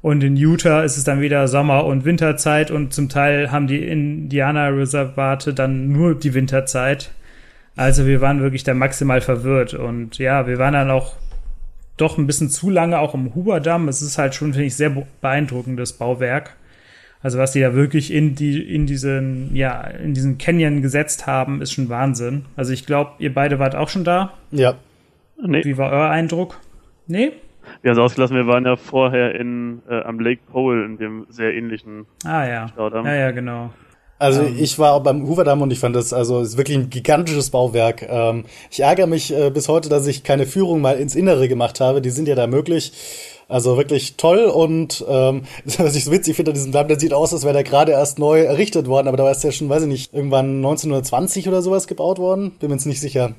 [0.00, 2.70] Und in Utah ist es dann wieder Sommer- und Winterzeit.
[2.70, 7.10] Und zum Teil haben die Indianerreservate dann nur die Winterzeit.
[7.74, 9.74] Also wir waren wirklich da maximal verwirrt.
[9.74, 11.14] Und ja, wir waren dann auch
[11.96, 13.88] doch ein bisschen zu lange auch im Huberdamm.
[13.88, 16.56] Es ist halt schon, finde ich, sehr beeindruckendes Bauwerk.
[17.20, 21.60] Also was die da wirklich in die in diesen ja in diesen Canyon gesetzt haben,
[21.60, 22.44] ist schon Wahnsinn.
[22.54, 24.34] Also ich glaube, ihr beide wart auch schon da.
[24.52, 24.76] Ja.
[25.44, 25.64] Nee.
[25.64, 26.60] Wie war euer Eindruck?
[27.08, 27.32] Nee?
[27.82, 31.26] Wir haben es ausgelassen, wir waren ja vorher in, äh, am Lake Pole in dem
[31.28, 32.68] sehr ähnlichen ah, ja.
[32.68, 33.06] Staudamm.
[33.06, 33.70] Ja, ja, genau.
[34.18, 34.56] Also ähm.
[34.58, 38.02] ich war auch beim Hooverdamm und ich fand das also ist wirklich ein gigantisches Bauwerk.
[38.08, 41.80] Ähm, ich ärgere mich äh, bis heute, dass ich keine Führung mal ins Innere gemacht
[41.80, 42.02] habe.
[42.02, 42.92] Die sind ja da möglich.
[43.48, 45.42] Also wirklich toll und ähm,
[45.78, 47.92] was ich so witzig finde an diesem Damm, der sieht aus, als wäre der gerade
[47.92, 51.48] erst neu errichtet worden, aber da war es ja schon, weiß ich nicht, irgendwann 1920
[51.48, 52.52] oder sowas gebaut worden.
[52.58, 53.34] Bin mir jetzt nicht sicher.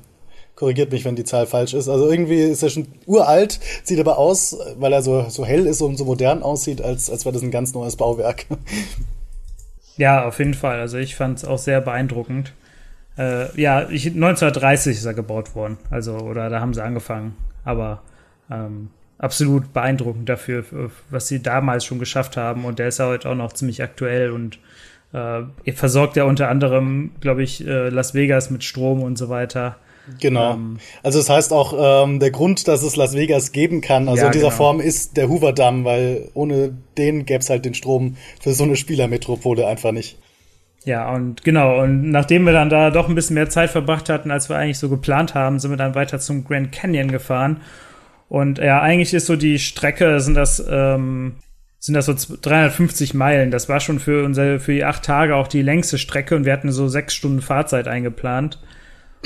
[0.60, 1.88] Korrigiert mich, wenn die Zahl falsch ist.
[1.88, 5.80] Also irgendwie ist er schon uralt, sieht aber aus, weil er so, so hell ist
[5.80, 8.44] und so modern aussieht, als, als wäre das ein ganz neues Bauwerk.
[9.96, 10.80] Ja, auf jeden Fall.
[10.80, 12.54] Also ich fand es auch sehr beeindruckend.
[13.18, 15.76] Äh, ja, ich, 1930 ist er gebaut worden.
[15.90, 17.36] Also, oder da haben sie angefangen.
[17.66, 18.00] Aber
[18.50, 20.64] ähm, absolut beeindruckend dafür,
[21.10, 22.64] was sie damals schon geschafft haben.
[22.64, 24.58] Und der ist ja heute auch noch ziemlich aktuell und
[25.12, 29.76] äh, versorgt ja unter anderem, glaube ich, äh, Las Vegas mit Strom und so weiter.
[30.20, 30.54] Genau.
[30.54, 34.22] Ähm, also das heißt auch, ähm, der Grund, dass es Las Vegas geben kann, also
[34.22, 34.56] ja, in dieser genau.
[34.56, 38.64] Form ist der Hoover Damm, weil ohne den gäbe es halt den Strom für so
[38.64, 40.18] eine Spielermetropole einfach nicht.
[40.84, 44.30] Ja, und genau, und nachdem wir dann da doch ein bisschen mehr Zeit verbracht hatten,
[44.30, 47.60] als wir eigentlich so geplant haben, sind wir dann weiter zum Grand Canyon gefahren.
[48.28, 51.34] Und ja, eigentlich ist so die Strecke, sind das, ähm,
[51.78, 53.50] sind das so 350 Meilen.
[53.50, 56.52] Das war schon für unsere, für die acht Tage auch die längste Strecke und wir
[56.52, 58.60] hatten so sechs Stunden Fahrzeit eingeplant.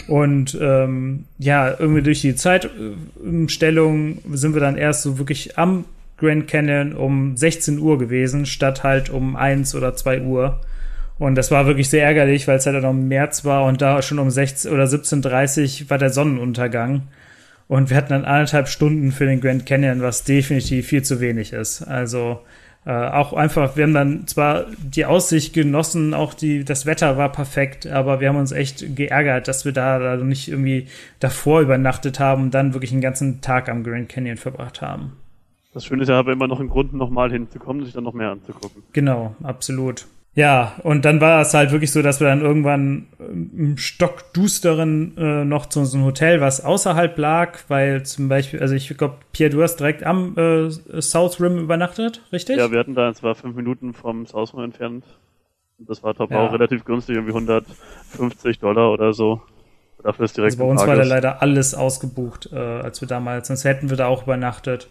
[0.08, 5.84] Und ähm, ja, irgendwie durch die Zeitumstellung sind wir dann erst so wirklich am
[6.18, 10.60] Grand Canyon um 16 Uhr gewesen, statt halt um 1 oder 2 Uhr.
[11.18, 13.80] Und das war wirklich sehr ärgerlich, weil es halt auch noch im März war und
[13.80, 17.02] da schon um 16 oder 17.30 Uhr war der Sonnenuntergang.
[17.66, 21.52] Und wir hatten dann anderthalb Stunden für den Grand Canyon, was definitiv viel zu wenig
[21.52, 21.82] ist.
[21.82, 22.40] Also
[22.86, 27.32] äh, auch einfach, wir haben dann zwar die Aussicht genossen, auch die, das Wetter war
[27.32, 32.20] perfekt, aber wir haben uns echt geärgert, dass wir da, da nicht irgendwie davor übernachtet
[32.20, 35.12] haben und dann wirklich einen ganzen Tag am Grand Canyon verbracht haben.
[35.72, 38.30] Das Schöne ist ja aber immer noch einen Grund, nochmal hinzukommen, sich dann noch mehr
[38.30, 38.82] anzugucken.
[38.92, 40.06] Genau, absolut.
[40.36, 45.44] Ja, und dann war es halt wirklich so, dass wir dann irgendwann im stockdusteren äh,
[45.44, 49.62] noch zu unserem Hotel, was außerhalb lag, weil zum Beispiel, also ich glaube, Pierre, du
[49.62, 52.56] hast direkt am äh, South Rim übernachtet, richtig?
[52.56, 55.04] Ja, wir hatten da, es war fünf Minuten vom South Rim entfernt.
[55.78, 56.40] Das war top ja.
[56.40, 59.40] auch relativ günstig, irgendwie 150 Dollar oder so.
[60.02, 63.48] Dafür ist direkt also bei uns war da leider alles ausgebucht, äh, als wir damals,
[63.48, 64.90] sonst hätten wir da auch übernachtet.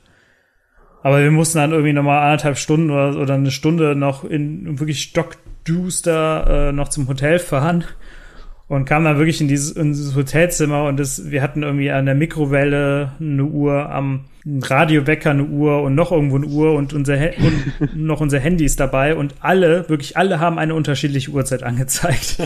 [1.04, 5.02] Aber wir mussten dann irgendwie nochmal anderthalb Stunden oder, oder eine Stunde noch in wirklich
[5.02, 7.84] stockduster äh, noch zum Hotel fahren
[8.70, 12.06] und kamen dann wirklich in dieses, in dieses Hotelzimmer und das, wir hatten irgendwie an
[12.06, 17.16] der Mikrowelle eine Uhr, am Radiowecker eine Uhr und noch irgendwo eine Uhr und, unser
[17.16, 22.38] und noch unsere Handys dabei und alle, wirklich alle haben eine unterschiedliche Uhrzeit angezeigt.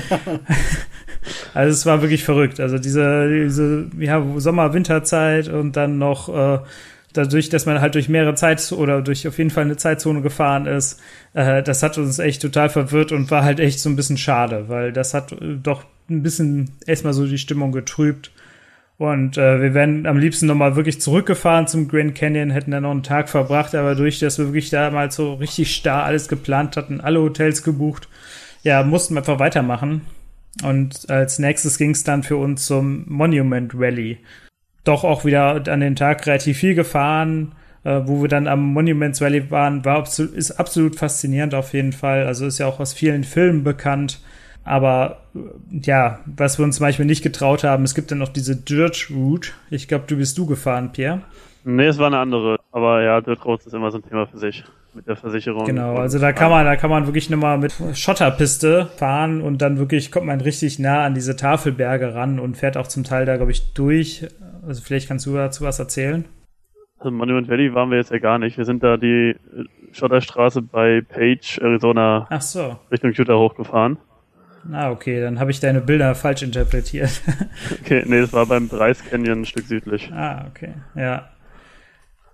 [1.53, 2.59] also es war wirklich verrückt.
[2.59, 6.59] Also diese, diese ja, Sommer-Winterzeit und dann noch äh,
[7.13, 10.65] dadurch, dass man halt durch mehrere Zeit oder durch auf jeden Fall eine Zeitzone gefahren
[10.65, 10.99] ist,
[11.33, 14.65] äh, das hat uns echt total verwirrt und war halt echt so ein bisschen schade,
[14.67, 18.31] weil das hat äh, doch ein bisschen erstmal so die Stimmung getrübt.
[18.97, 22.91] Und äh, wir wären am liebsten nochmal wirklich zurückgefahren zum Grand Canyon, hätten dann noch
[22.91, 26.77] einen Tag verbracht, aber durch, dass wir wirklich da mal so richtig starr alles geplant
[26.77, 28.09] hatten, alle Hotels gebucht,
[28.63, 30.01] ja, mussten wir einfach weitermachen.
[30.63, 34.17] Und als nächstes ging es dann für uns zum Monument Rally
[34.87, 37.53] doch auch wieder an den Tag relativ viel gefahren.
[37.83, 41.93] Äh, wo wir dann am Monuments Valley waren, war absolut, ist absolut faszinierend auf jeden
[41.93, 42.25] Fall.
[42.25, 44.19] Also ist ja auch aus vielen Filmen bekannt.
[44.65, 45.39] Aber äh,
[45.83, 49.09] ja, was wir uns zum Beispiel nicht getraut haben, es gibt dann noch diese Dirt
[49.09, 49.51] Route.
[49.69, 51.21] Ich glaube, du bist du gefahren, Pierre.
[51.63, 52.59] Nee, es war eine andere.
[52.71, 55.65] Aber ja, Dirt Roads ist immer so ein Thema für sich mit der Versicherung.
[55.65, 59.77] Genau, also da kann man, da kann man wirklich nochmal mit Schotterpiste fahren und dann
[59.77, 63.37] wirklich kommt man richtig nah an diese Tafelberge ran und fährt auch zum Teil da,
[63.37, 64.27] glaube ich, durch.
[64.67, 66.25] Also vielleicht kannst du dazu was erzählen.
[66.99, 68.57] Also Monument Valley waren wir jetzt ja gar nicht.
[68.57, 69.35] Wir sind da die
[69.93, 72.77] Schotterstraße bei Page, Arizona, Ach so.
[72.91, 73.97] Richtung Utah hochgefahren.
[74.71, 77.21] Ah, okay, dann habe ich deine Bilder falsch interpretiert.
[77.81, 80.11] okay, nee, das war beim Bryce Canyon ein Stück südlich.
[80.11, 81.29] Ah, okay, ja.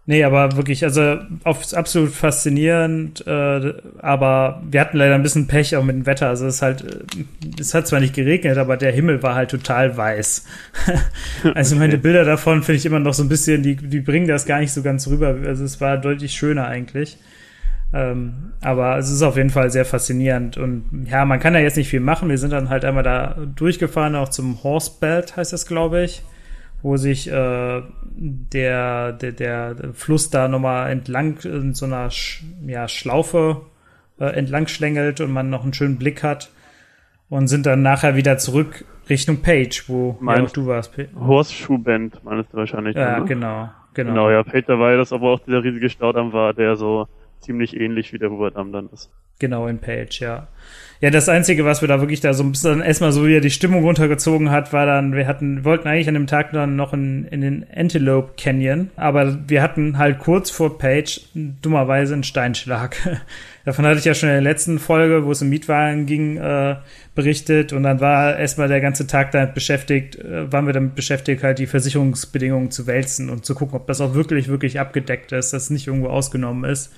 [0.05, 5.77] Nee, aber wirklich, also auf, absolut faszinierend, äh, aber wir hatten leider ein bisschen Pech
[5.77, 6.27] auch mit dem Wetter.
[6.27, 7.23] Also es ist halt, äh,
[7.57, 10.45] es hat zwar nicht geregnet, aber der Himmel war halt total weiß.
[11.55, 14.45] also meine Bilder davon finde ich immer noch so ein bisschen, die, die bringen das
[14.45, 15.37] gar nicht so ganz rüber.
[15.45, 17.17] Also es war deutlich schöner eigentlich.
[17.93, 20.57] Ähm, aber es ist auf jeden Fall sehr faszinierend.
[20.57, 22.27] Und ja, man kann da jetzt nicht viel machen.
[22.27, 26.23] Wir sind dann halt einmal da durchgefahren, auch zum Horsebelt heißt das, glaube ich
[26.83, 27.81] wo sich äh,
[28.15, 33.61] der, der, der Fluss da nochmal entlang in so einer Sch ja, Schlaufe
[34.19, 36.51] äh, entlang schlängelt und man noch einen schönen Blick hat
[37.29, 40.93] und sind dann nachher wieder zurück Richtung Page, wo ja, du warst.
[41.19, 42.95] Horseshoe-Band meinst du wahrscheinlich.
[42.95, 43.25] Ja, ne?
[43.25, 44.11] genau, genau.
[44.11, 47.07] Genau, ja, Page, da war ja das, aber auch dieser riesige Staudamm war, der so
[47.43, 49.11] ziemlich ähnlich wie der Hooverdamm dann ist.
[49.39, 50.47] Genau, in Page, ja.
[51.01, 53.51] Ja, das Einzige, was wir da wirklich da so ein bisschen erstmal so wieder die
[53.51, 57.25] Stimmung runtergezogen hat, war dann, wir hatten, wollten eigentlich an dem Tag dann noch in,
[57.25, 62.95] in den Antelope Canyon, aber wir hatten halt kurz vor Page dummerweise einen Steinschlag.
[63.65, 66.77] Davon hatte ich ja schon in der letzten Folge, wo es um Mietwagen ging, äh,
[67.13, 71.43] berichtet und dann war erstmal der ganze Tag damit beschäftigt, äh, waren wir damit beschäftigt,
[71.43, 75.51] halt die Versicherungsbedingungen zu wälzen und zu gucken, ob das auch wirklich, wirklich abgedeckt ist,
[75.51, 76.93] dass es nicht irgendwo ausgenommen ist.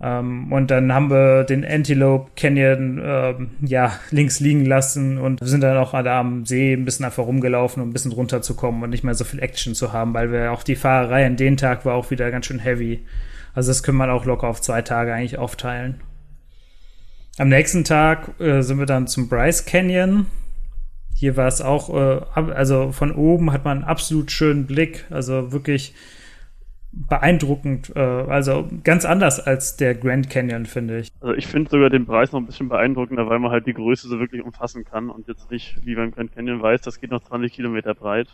[0.00, 5.62] Ähm, und dann haben wir den Antelope Canyon ähm, ja links liegen lassen und sind
[5.62, 9.04] dann auch da am See ein bisschen einfach rumgelaufen, um ein bisschen runterzukommen und nicht
[9.04, 11.94] mehr so viel Action zu haben, weil wir auch die Fahrerei an den Tag war
[11.94, 13.06] auch wieder ganz schön heavy.
[13.54, 16.00] Also das können wir auch locker auf zwei Tage eigentlich aufteilen.
[17.38, 20.26] Am nächsten Tag äh, sind wir dann zum Bryce Canyon.
[21.14, 25.52] Hier war es auch, äh, also von oben hat man einen absolut schönen Blick, also
[25.52, 25.94] wirklich
[27.08, 31.12] beeindruckend, äh, also ganz anders als der Grand Canyon, finde ich.
[31.20, 34.08] Also ich finde sogar den Preis noch ein bisschen beeindruckender, weil man halt die Größe
[34.08, 37.22] so wirklich umfassen kann und jetzt nicht, wie beim Grand Canyon weiß, das geht noch
[37.22, 38.28] 20 Kilometer breit.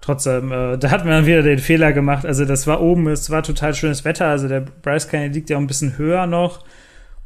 [0.00, 2.24] Trotzdem, äh, da hat man wieder den Fehler gemacht.
[2.24, 4.26] Also das war oben, es war total schönes Wetter.
[4.26, 6.64] Also der Bryce Canyon liegt ja auch ein bisschen höher noch.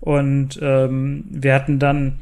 [0.00, 2.18] Und ähm, wir hatten dann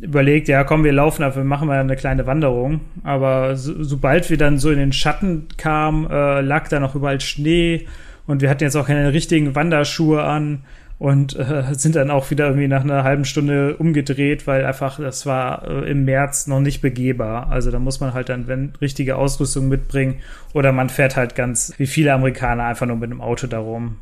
[0.00, 2.80] überlegt, ja komm, wir laufen, wir machen mal eine kleine Wanderung.
[3.02, 7.20] Aber so, sobald wir dann so in den Schatten kamen, äh, lag da noch überall
[7.20, 7.86] Schnee
[8.26, 10.64] und wir hatten jetzt auch keine richtigen Wanderschuhe an
[10.98, 15.24] und äh, sind dann auch wieder irgendwie nach einer halben Stunde umgedreht, weil einfach das
[15.24, 17.50] war äh, im März noch nicht begehbar.
[17.50, 20.16] Also da muss man halt dann wenn richtige Ausrüstung mitbringen
[20.52, 23.96] oder man fährt halt ganz wie viele Amerikaner einfach nur mit dem Auto darum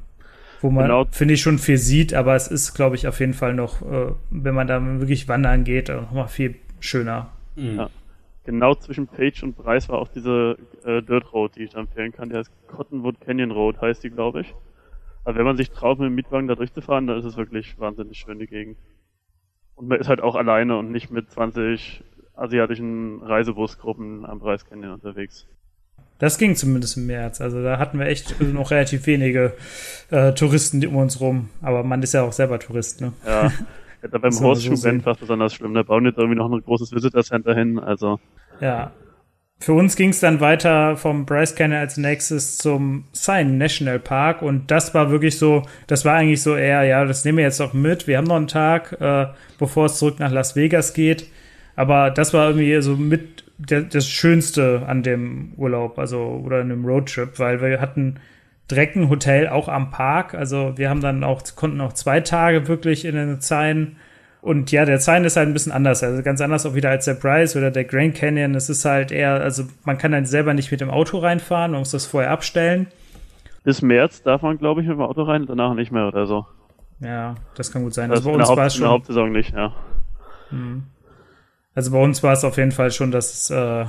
[0.60, 1.04] wo man, genau.
[1.10, 4.12] finde ich, schon viel sieht, aber es ist, glaube ich, auf jeden Fall noch, äh,
[4.30, 7.30] wenn man da wirklich wandern geht, noch mal viel schöner.
[7.56, 7.76] Mhm.
[7.76, 7.90] Ja.
[8.44, 12.12] Genau zwischen Page und Preis war auch diese äh, Dirt Road, die ich da empfehlen
[12.12, 12.30] kann.
[12.30, 14.54] Die heißt Cottonwood Canyon Road, heißt die, glaube ich.
[15.24, 18.16] Aber wenn man sich traut, mit dem Mietwagen da durchzufahren, dann ist es wirklich wahnsinnig
[18.16, 18.78] schön, die Gegend.
[19.74, 22.02] Und man ist halt auch alleine und nicht mit 20
[22.34, 25.46] asiatischen Reisebusgruppen am Preis Canyon unterwegs.
[26.18, 27.40] Das ging zumindest im März.
[27.40, 29.54] Also da hatten wir echt noch relativ wenige
[30.10, 31.50] äh, Touristen um uns rum.
[31.62, 33.12] Aber man ist ja auch selber Tourist, ne?
[33.26, 33.52] Ja.
[34.00, 35.74] Ja, beim Horseshoe-Band war es besonders schlimm.
[35.74, 37.80] Da bauen jetzt irgendwie noch ein großes Visitor Center hin.
[37.80, 38.20] Also.
[38.60, 38.92] Ja.
[39.60, 44.40] Für uns ging es dann weiter vom Bryce Canyon als nächstes zum Sign National Park
[44.40, 47.60] und das war wirklich so, das war eigentlich so eher, ja, das nehmen wir jetzt
[47.60, 48.06] auch mit.
[48.06, 49.26] Wir haben noch einen Tag, äh,
[49.58, 51.26] bevor es zurück nach Las Vegas geht.
[51.74, 56.68] Aber das war irgendwie so mit der, das Schönste an dem Urlaub, also oder in
[56.68, 58.20] dem Roadtrip, weil wir hatten
[58.70, 60.34] direkt ein Hotel auch am Park.
[60.34, 63.96] Also wir haben dann auch, konnten auch zwei Tage wirklich in den Zein.
[64.40, 66.02] Und ja, der Zein ist halt ein bisschen anders.
[66.02, 68.54] Also ganz anders auch wieder als der Bryce oder der Grand Canyon.
[68.54, 71.80] Es ist halt eher, also man kann dann selber nicht mit dem Auto reinfahren, man
[71.80, 72.86] muss das vorher abstellen.
[73.64, 76.46] Bis März darf man, glaube ich, mit dem Auto rein, danach nicht mehr oder so.
[77.00, 78.10] Ja, das kann gut sein.
[78.10, 78.82] Das also bei uns war es schon.
[78.82, 79.72] In der Hauptsaison nicht, ja.
[80.50, 80.84] Hm.
[81.74, 83.84] Also bei uns war es auf jeden Fall schon, dass, äh,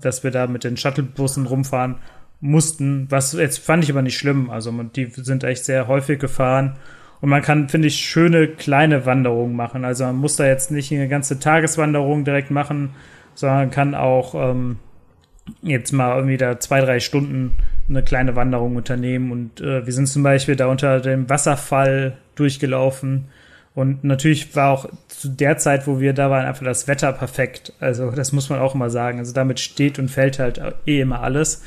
[0.00, 1.96] dass wir da mit den Shuttlebussen rumfahren
[2.40, 3.06] mussten.
[3.10, 4.50] Was jetzt fand ich aber nicht schlimm.
[4.50, 6.76] Also die sind echt sehr häufig gefahren.
[7.20, 9.84] Und man kann, finde ich, schöne kleine Wanderungen machen.
[9.84, 12.90] Also man muss da jetzt nicht eine ganze Tageswanderung direkt machen,
[13.34, 14.78] sondern kann auch ähm,
[15.62, 17.52] jetzt mal irgendwie da zwei, drei Stunden
[17.88, 19.30] eine kleine Wanderung unternehmen.
[19.30, 23.28] Und äh, wir sind zum Beispiel da unter dem Wasserfall durchgelaufen.
[23.74, 27.72] Und natürlich war auch zu der Zeit, wo wir da waren, einfach das Wetter perfekt.
[27.80, 29.18] Also das muss man auch immer sagen.
[29.18, 31.62] Also damit steht und fällt halt eh immer alles.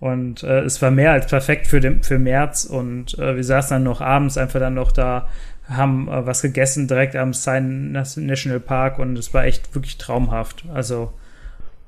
[0.00, 2.64] Und äh, es war mehr als perfekt für, den, für März.
[2.64, 5.28] Und äh, wir saßen dann noch abends einfach dann noch da,
[5.68, 10.64] haben äh, was gegessen direkt am Sign National Park und es war echt wirklich traumhaft.
[10.74, 11.12] Also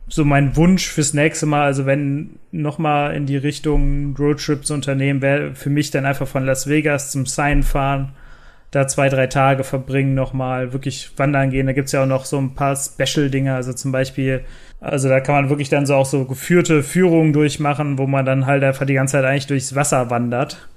[0.07, 5.55] so mein Wunsch fürs nächste Mal, also wenn nochmal in die Richtung Roadtrips unternehmen, wäre
[5.55, 8.13] für mich dann einfach von Las Vegas zum Sign fahren
[8.75, 11.67] da zwei, drei Tage verbringen, nochmal wirklich wandern gehen.
[11.67, 14.45] Da gibt's ja auch noch so ein paar Special-Dinge, also zum Beispiel,
[14.81, 18.47] also da kann man wirklich dann so auch so geführte Führungen durchmachen, wo man dann
[18.47, 20.69] halt einfach die ganze Zeit eigentlich durchs Wasser wandert.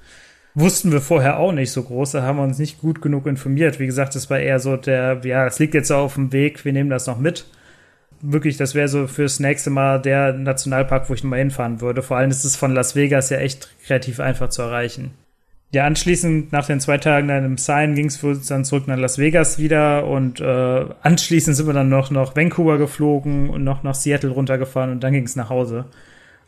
[0.54, 3.80] Wussten wir vorher auch nicht so groß, da haben wir uns nicht gut genug informiert.
[3.80, 6.74] Wie gesagt, das war eher so der, ja, das liegt jetzt auf dem Weg, wir
[6.74, 7.46] nehmen das noch mit.
[8.22, 12.02] Wirklich, das wäre so fürs nächste Mal der Nationalpark, wo ich mal hinfahren würde.
[12.02, 15.12] Vor allem ist es von Las Vegas ja echt kreativ einfach zu erreichen.
[15.72, 19.18] Ja, anschließend nach den zwei Tagen dann im Sign ging es dann zurück nach Las
[19.18, 23.96] Vegas wieder und äh, anschließend sind wir dann noch nach Vancouver geflogen und noch nach
[23.96, 25.86] Seattle runtergefahren und dann ging es nach Hause.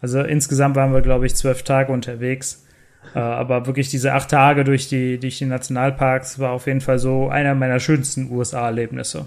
[0.02, 2.66] Also insgesamt waren wir, glaube ich, zwölf Tage unterwegs.
[3.14, 7.00] Äh, aber wirklich diese acht Tage durch die, durch die Nationalparks war auf jeden Fall
[7.00, 9.26] so einer meiner schönsten USA-Erlebnisse.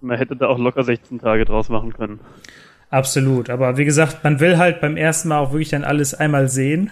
[0.00, 2.20] Man hätte da auch locker 16 Tage draus machen können.
[2.90, 3.50] Absolut.
[3.50, 6.90] Aber wie gesagt, man will halt beim ersten Mal auch wirklich dann alles einmal sehen.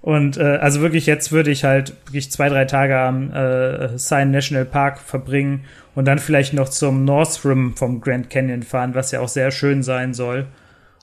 [0.00, 4.30] Und äh, also wirklich, jetzt würde ich halt wirklich zwei, drei Tage am äh, Sign
[4.30, 9.10] National Park verbringen und dann vielleicht noch zum North Rim vom Grand Canyon fahren, was
[9.10, 10.46] ja auch sehr schön sein soll.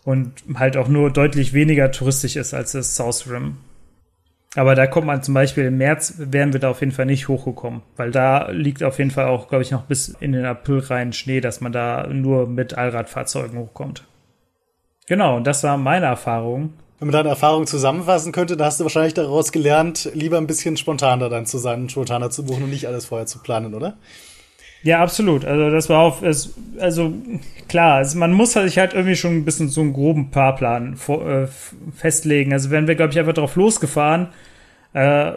[0.06, 3.58] Und halt auch nur deutlich weniger touristisch ist als das South Rim.
[4.56, 7.28] Aber da kommt man zum Beispiel im März, wären wir da auf jeden Fall nicht
[7.28, 10.80] hochgekommen, weil da liegt auf jeden Fall auch, glaube ich, noch bis in den April
[10.80, 14.06] rein Schnee, dass man da nur mit Allradfahrzeugen hochkommt.
[15.08, 16.74] Genau, und das war meine Erfahrung.
[17.00, 20.78] Wenn man deine Erfahrung zusammenfassen könnte, dann hast du wahrscheinlich daraus gelernt, lieber ein bisschen
[20.78, 23.98] spontaner dann zu sein, spontaner zu buchen und nicht alles vorher zu planen, oder?
[24.86, 25.46] Ja, absolut.
[25.46, 26.24] Also das war auf,
[26.80, 27.14] also
[27.68, 31.28] klar, also man muss sich halt irgendwie schon ein bisschen so einen groben Fahrplan vor,
[31.28, 31.48] äh,
[31.96, 32.54] festlegen.
[32.54, 34.28] Also wenn wir, glaube ich, einfach drauf losgefahren,
[34.94, 35.32] äh,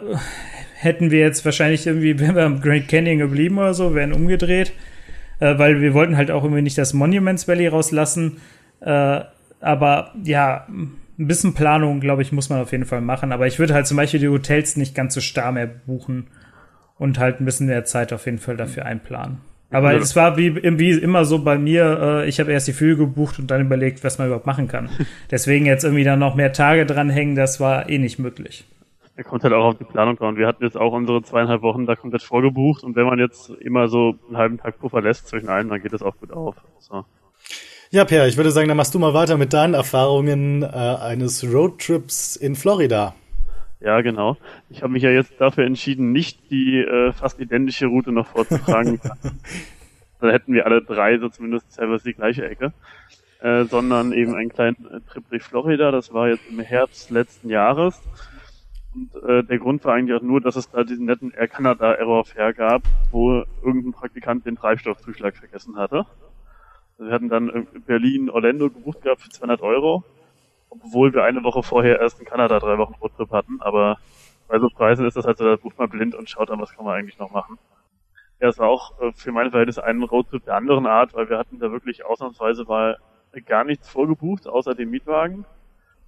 [0.75, 4.71] hätten wir jetzt wahrscheinlich irgendwie, wenn wir am Grand Canyon geblieben oder so, wären umgedreht,
[5.39, 8.37] äh, weil wir wollten halt auch irgendwie nicht das Monuments Valley rauslassen.
[8.81, 9.21] Äh,
[9.61, 10.67] aber ja,
[11.19, 13.31] ein bisschen Planung, glaube ich, muss man auf jeden Fall machen.
[13.31, 16.27] Aber ich würde halt zum Beispiel die Hotels nicht ganz so starr mehr buchen
[16.97, 19.39] und halt ein bisschen mehr Zeit auf jeden Fall dafür einplanen.
[19.71, 19.99] Aber ja.
[19.99, 23.37] es war wie, wie immer so bei mir, äh, ich habe erst die Flüge gebucht
[23.37, 24.89] und dann überlegt, was man überhaupt machen kann.
[25.31, 28.65] Deswegen jetzt irgendwie dann noch mehr Tage dranhängen, das war eh nicht möglich.
[29.15, 30.37] Er kommt halt auch auf die Planung dran.
[30.37, 33.89] Wir hatten jetzt auch unsere zweieinhalb Wochen da komplett vorgebucht und wenn man jetzt immer
[33.89, 36.55] so einen halben Tag Puffer lässt zwischen allen, dann geht das auch gut auf.
[36.79, 37.03] So.
[37.91, 41.43] Ja, Per, ich würde sagen, dann machst du mal weiter mit deinen Erfahrungen äh, eines
[41.43, 43.15] Roadtrips in Florida.
[43.79, 44.37] Ja, genau.
[44.69, 49.01] Ich habe mich ja jetzt dafür entschieden, nicht die äh, fast identische Route noch vorzutragen.
[50.21, 52.73] Dann hätten wir alle drei so zumindest teilweise die gleiche Ecke.
[53.41, 55.89] Äh, sondern eben einen kleinen äh, Trip durch Florida.
[55.89, 57.99] Das war jetzt im Herbst letzten Jahres.
[58.93, 61.93] Und äh, der Grund war eigentlich auch nur, dass es da diesen netten Air Canada
[61.93, 66.05] Error Fair gab, wo irgendein Praktikant den Treibstoffzuschlag vergessen hatte.
[66.99, 70.03] Wir hatten dann Berlin, Orlando gebucht gehabt für 200 Euro,
[70.69, 73.61] obwohl wir eine Woche vorher erst in Kanada drei Wochen Roadtrip hatten.
[73.61, 73.97] Aber
[74.49, 76.75] bei so Preisen ist das halt so, da bucht man blind und schaut an, was
[76.75, 77.57] kann man eigentlich noch machen.
[78.41, 81.37] Ja, es war auch äh, für meine Verhältnisse ein Roadtrip der anderen Art, weil wir
[81.37, 82.97] hatten da wirklich ausnahmsweise mal
[83.45, 85.45] gar nichts vorgebucht, außer dem Mietwagen.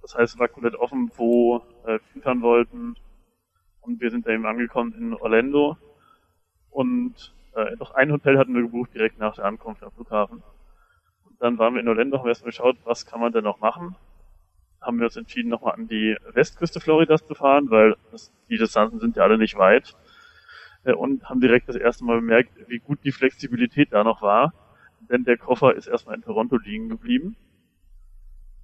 [0.02, 2.96] Das heißt, es war komplett offen, wo äh, wir hinfahren wollten.
[3.80, 5.78] Und wir sind da eben angekommen in Orlando.
[6.70, 10.42] Und äh, noch ein Hotel hatten wir gebucht direkt nach der Ankunft am Flughafen.
[11.42, 13.96] Dann waren wir in Orlando, haben erstmal geschaut, was kann man denn noch machen.
[14.80, 19.00] Haben wir uns entschieden, nochmal an die Westküste Floridas zu fahren, weil das, die Distanzen
[19.00, 19.96] sind ja alle nicht weit.
[20.84, 24.54] Äh, und haben direkt das erste Mal bemerkt, wie gut die Flexibilität da noch war.
[25.10, 27.34] Denn der Koffer ist erstmal in Toronto liegen geblieben.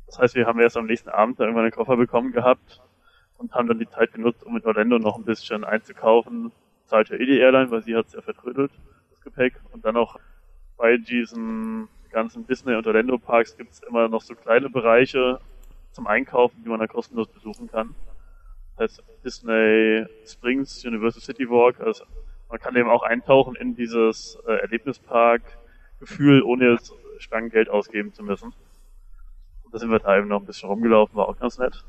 [0.07, 2.81] Das heißt, wir haben erst am nächsten Abend da irgendwann einen Koffer bekommen gehabt
[3.39, 6.53] und haben dann die Zeit genutzt, um in Orlando noch ein bisschen einzukaufen.
[6.85, 8.71] Zahlt ja eh die Airline, weil sie hat es ja vertrödelt,
[9.11, 9.61] das Gepäck.
[9.73, 10.21] Und dann auch
[10.77, 15.39] bei diesem ganzen Disney- und Orlando-Parks gibt es immer noch so kleine Bereiche
[15.93, 17.95] zum Einkaufen, die man da kostenlos besuchen kann.
[18.77, 21.79] Das heißt Disney Springs, Universal City Walk.
[21.81, 22.05] Also
[22.49, 26.93] man kann eben auch eintauchen in dieses äh, Erlebnispark-Gefühl, ohne jetzt
[27.51, 28.53] Geld ausgeben zu müssen.
[29.65, 31.85] Und da sind wir da eben noch ein bisschen rumgelaufen, war auch ganz nett.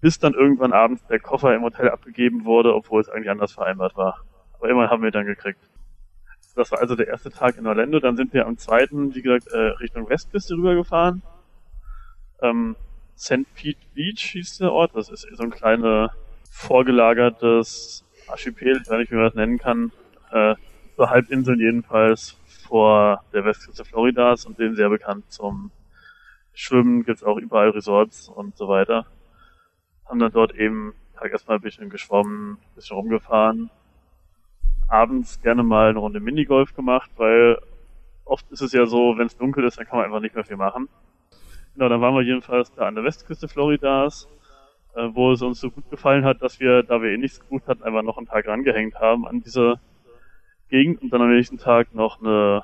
[0.00, 3.96] Bis dann irgendwann abends der Koffer im Hotel abgegeben wurde, obwohl es eigentlich anders vereinbart
[3.96, 4.24] war.
[4.54, 5.60] Aber immerhin haben wir dann gekriegt.
[6.58, 8.00] Das war also der erste Tag in Orlando.
[8.00, 11.22] Dann sind wir am zweiten, wie gesagt, äh, Richtung Westküste rübergefahren.
[12.42, 12.74] Ähm,
[13.16, 13.46] St.
[13.54, 14.90] Pete Beach hieß der Ort.
[14.96, 16.10] Das ist so ein kleiner
[16.50, 19.92] vorgelagertes Archipel, ich weiß nicht, wie man das nennen kann.
[20.32, 20.56] Äh,
[20.96, 25.70] so Halbinseln jedenfalls vor der Westküste Floridas und den sehr bekannt zum
[26.54, 27.04] Schwimmen.
[27.04, 29.06] Gibt's auch überall Resorts und so weiter.
[30.06, 33.70] Haben dann dort eben Tag erstmal ein bisschen geschwommen, ein bisschen rumgefahren,
[34.88, 37.58] abends gerne mal eine Runde Minigolf gemacht, weil
[38.24, 40.44] oft ist es ja so, wenn es dunkel ist, dann kann man einfach nicht mehr
[40.44, 40.88] viel machen.
[41.74, 44.28] Genau, dann waren wir jedenfalls da an der Westküste Floridas,
[44.94, 47.68] äh, wo es uns so gut gefallen hat, dass wir, da wir eh nichts gebucht
[47.68, 49.80] hatten, einfach noch einen Tag rangehängt haben an diese
[50.68, 52.62] Gegend und dann am nächsten Tag noch eine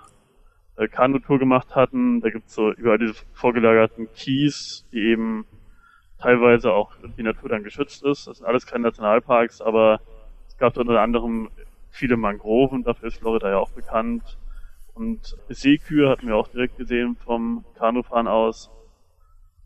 [0.76, 2.20] äh, Kanutour gemacht hatten.
[2.20, 5.46] Da gibt's so überall diese vorgelagerten Keys, die eben
[6.18, 8.26] teilweise auch die Natur dann geschützt ist.
[8.26, 10.00] Das sind alles keine Nationalparks, aber
[10.48, 11.50] es gab unter anderem
[11.94, 14.36] viele Mangroven, dafür ist Florida ja auch bekannt.
[14.94, 18.70] Und Seekühe hatten wir auch direkt gesehen vom Kanufahren aus.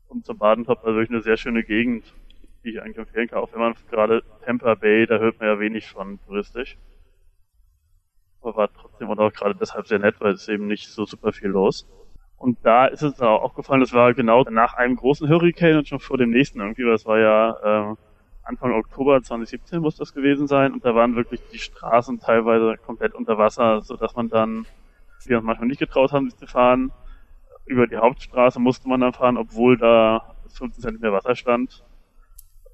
[0.09, 2.15] Und zum Badentop war wirklich eine sehr schöne Gegend,
[2.65, 3.39] die ich eigentlich empfehlen kann.
[3.39, 6.77] Auch wenn man gerade Tampa Bay, da hört man ja wenig von touristisch.
[8.41, 11.49] Aber war trotzdem auch gerade deshalb sehr nett, weil es eben nicht so super viel
[11.49, 11.89] los.
[12.37, 15.99] Und da ist es auch aufgefallen, das war genau nach einem großen Hurricane und schon
[15.99, 17.97] vor dem nächsten irgendwie, weil es war ja äh,
[18.49, 23.15] Anfang Oktober 2017 muss das gewesen sein und da waren wirklich die Straßen teilweise komplett
[23.15, 24.65] unter Wasser, so dass man dann,
[25.27, 26.91] wir uns manchmal nicht getraut haben, sich zu fahren,
[27.67, 31.85] über die Hauptstraße musste man dann fahren, obwohl da 15 Zentimeter Wasser stand.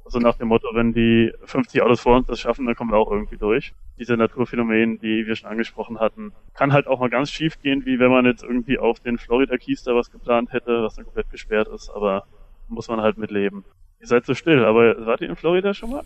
[0.05, 2.99] Also nach dem Motto, wenn die 50 Autos vor uns das schaffen, dann kommen wir
[2.99, 3.75] auch irgendwie durch.
[3.99, 7.99] Diese Naturphänomen, die wir schon angesprochen hatten, kann halt auch mal ganz schief gehen, wie
[7.99, 11.31] wenn man jetzt irgendwie auf den Florida Keys da was geplant hätte, was dann komplett
[11.33, 12.27] gesperrt ist, aber
[12.69, 13.65] muss man halt mitleben.
[14.05, 16.05] Ihr seid so still, aber wart ihr in Florida schon mal?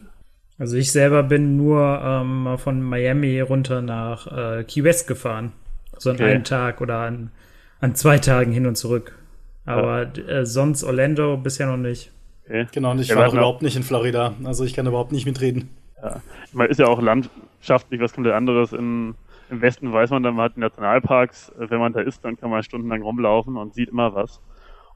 [0.57, 5.51] Also ich selber bin nur ähm, von Miami runter nach äh, Key West gefahren.
[5.97, 6.27] So an okay.
[6.27, 7.33] einem Tag oder an,
[7.81, 9.19] an zwei Tagen hin und zurück.
[9.67, 10.23] Aber ja.
[10.29, 12.13] äh, sonst Orlando bisher noch nicht.
[12.45, 12.69] Okay.
[12.71, 14.35] Genau, und ich ja, war überhaupt nicht in Florida.
[14.45, 15.71] Also ich kann überhaupt nicht mitreden.
[16.01, 16.23] Ja.
[16.53, 18.73] Man ist ja auch landschaftlich was komplett anderes.
[18.73, 19.17] In,
[19.51, 21.51] Im Westen weiß man dann, man hat Nationalparks.
[21.59, 24.41] Wenn man da ist, dann kann man stundenlang rumlaufen und sieht immer was.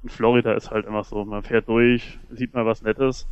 [0.03, 3.29] Und Florida ist halt immer so, man fährt durch, sieht mal was Nettes,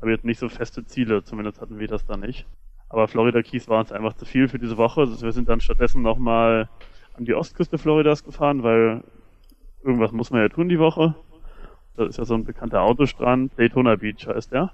[0.00, 2.46] aber jetzt nicht so feste Ziele, zumindest hatten wir das da nicht.
[2.88, 5.00] Aber Florida Keys war uns einfach zu viel für diese Woche.
[5.00, 6.68] Also wir sind dann stattdessen nochmal
[7.16, 9.02] an die Ostküste Floridas gefahren, weil
[9.82, 11.14] irgendwas muss man ja tun die Woche.
[11.96, 13.58] Das ist ja so ein bekannter Autostrand.
[13.58, 14.72] Daytona Beach heißt der.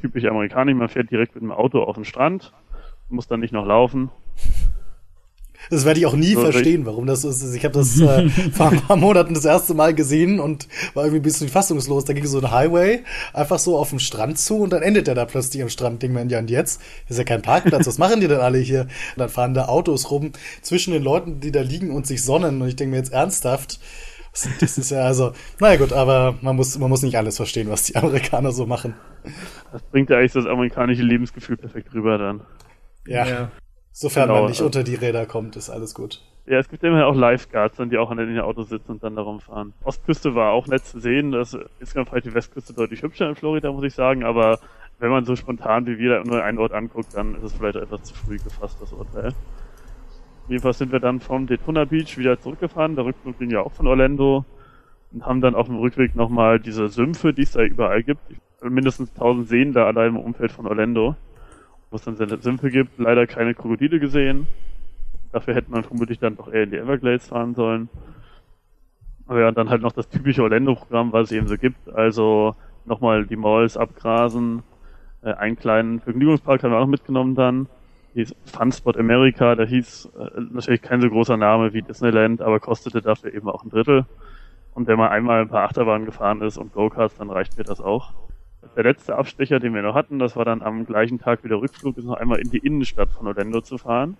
[0.00, 2.52] Typisch amerikanisch, man fährt direkt mit dem Auto auf den Strand,
[3.08, 4.10] muss dann nicht noch laufen.
[5.70, 7.54] Das werde ich auch nie so verstehen, warum das so ist.
[7.54, 11.20] Ich habe das äh, vor ein paar Monaten das erste Mal gesehen und war irgendwie
[11.20, 12.04] ein bisschen fassungslos.
[12.04, 13.02] Da ging so ein Highway
[13.32, 16.02] einfach so auf dem Strand zu und dann endet er da plötzlich am Strand.
[16.02, 17.86] Denkt man ja, und jetzt ist ja kein Parkplatz.
[17.86, 18.82] Was machen die denn alle hier?
[18.82, 22.60] Und dann fahren da Autos rum zwischen den Leuten, die da liegen und sich sonnen.
[22.60, 23.80] Und ich denke mir jetzt ernsthaft,
[24.60, 27.84] das ist ja also, naja gut, aber man muss, man muss nicht alles verstehen, was
[27.84, 28.94] die Amerikaner so machen.
[29.72, 32.40] Das bringt ja eigentlich das amerikanische Lebensgefühl perfekt rüber dann.
[33.06, 33.26] Ja.
[33.26, 33.50] ja.
[33.96, 36.20] Sofern genau, man nicht unter die Räder kommt, ist alles gut.
[36.46, 39.38] Ja, es gibt immer auch Lifeguards, die auch an den Autos sitzen und dann darum
[39.38, 39.72] fahren.
[39.84, 41.30] Ostküste war auch nett zu sehen.
[41.30, 44.24] Das ist ganz vielleicht die Westküste deutlich hübscher in Florida, muss ich sagen.
[44.24, 44.58] Aber
[44.98, 48.02] wenn man so spontan wie wir nur einen Ort anguckt, dann ist es vielleicht etwas
[48.02, 49.32] zu früh gefasst, das Urteil.
[50.48, 52.96] Jedenfalls sind wir dann vom Daytona Beach wieder zurückgefahren.
[52.96, 54.44] Der Rückflug ging ja auch von Orlando.
[55.12, 58.22] Und haben dann auf dem Rückweg nochmal diese Sümpfe, die es da überall gibt.
[58.60, 61.14] Mindestens 1000 Seen da allein im Umfeld von Orlando
[61.94, 62.98] wo es dann sehr Sümpfe gibt.
[62.98, 64.48] Leider keine Krokodile gesehen.
[65.30, 67.88] Dafür hätte man vermutlich dann doch eher in die Everglades fahren sollen.
[69.28, 71.88] Ja, dann halt noch das typische Orlando-Programm, was es eben so gibt.
[71.94, 74.64] Also nochmal die Malls abgrasen.
[75.22, 77.68] Äh, einen kleinen Vergnügungspark haben wir auch mitgenommen dann.
[78.14, 79.54] Hieß Funspot America.
[79.54, 83.62] Der hieß äh, natürlich kein so großer Name wie Disneyland, aber kostete dafür eben auch
[83.62, 84.04] ein Drittel.
[84.74, 87.80] Und wenn man einmal ein paar Achterbahnen gefahren ist und Go-Karts, dann reicht mir das
[87.80, 88.14] auch
[88.76, 91.60] der letzte Abstecher, den wir noch hatten, das war dann am gleichen Tag wie der
[91.60, 94.16] Rückflug, ist noch einmal in die Innenstadt von Orlando zu fahren.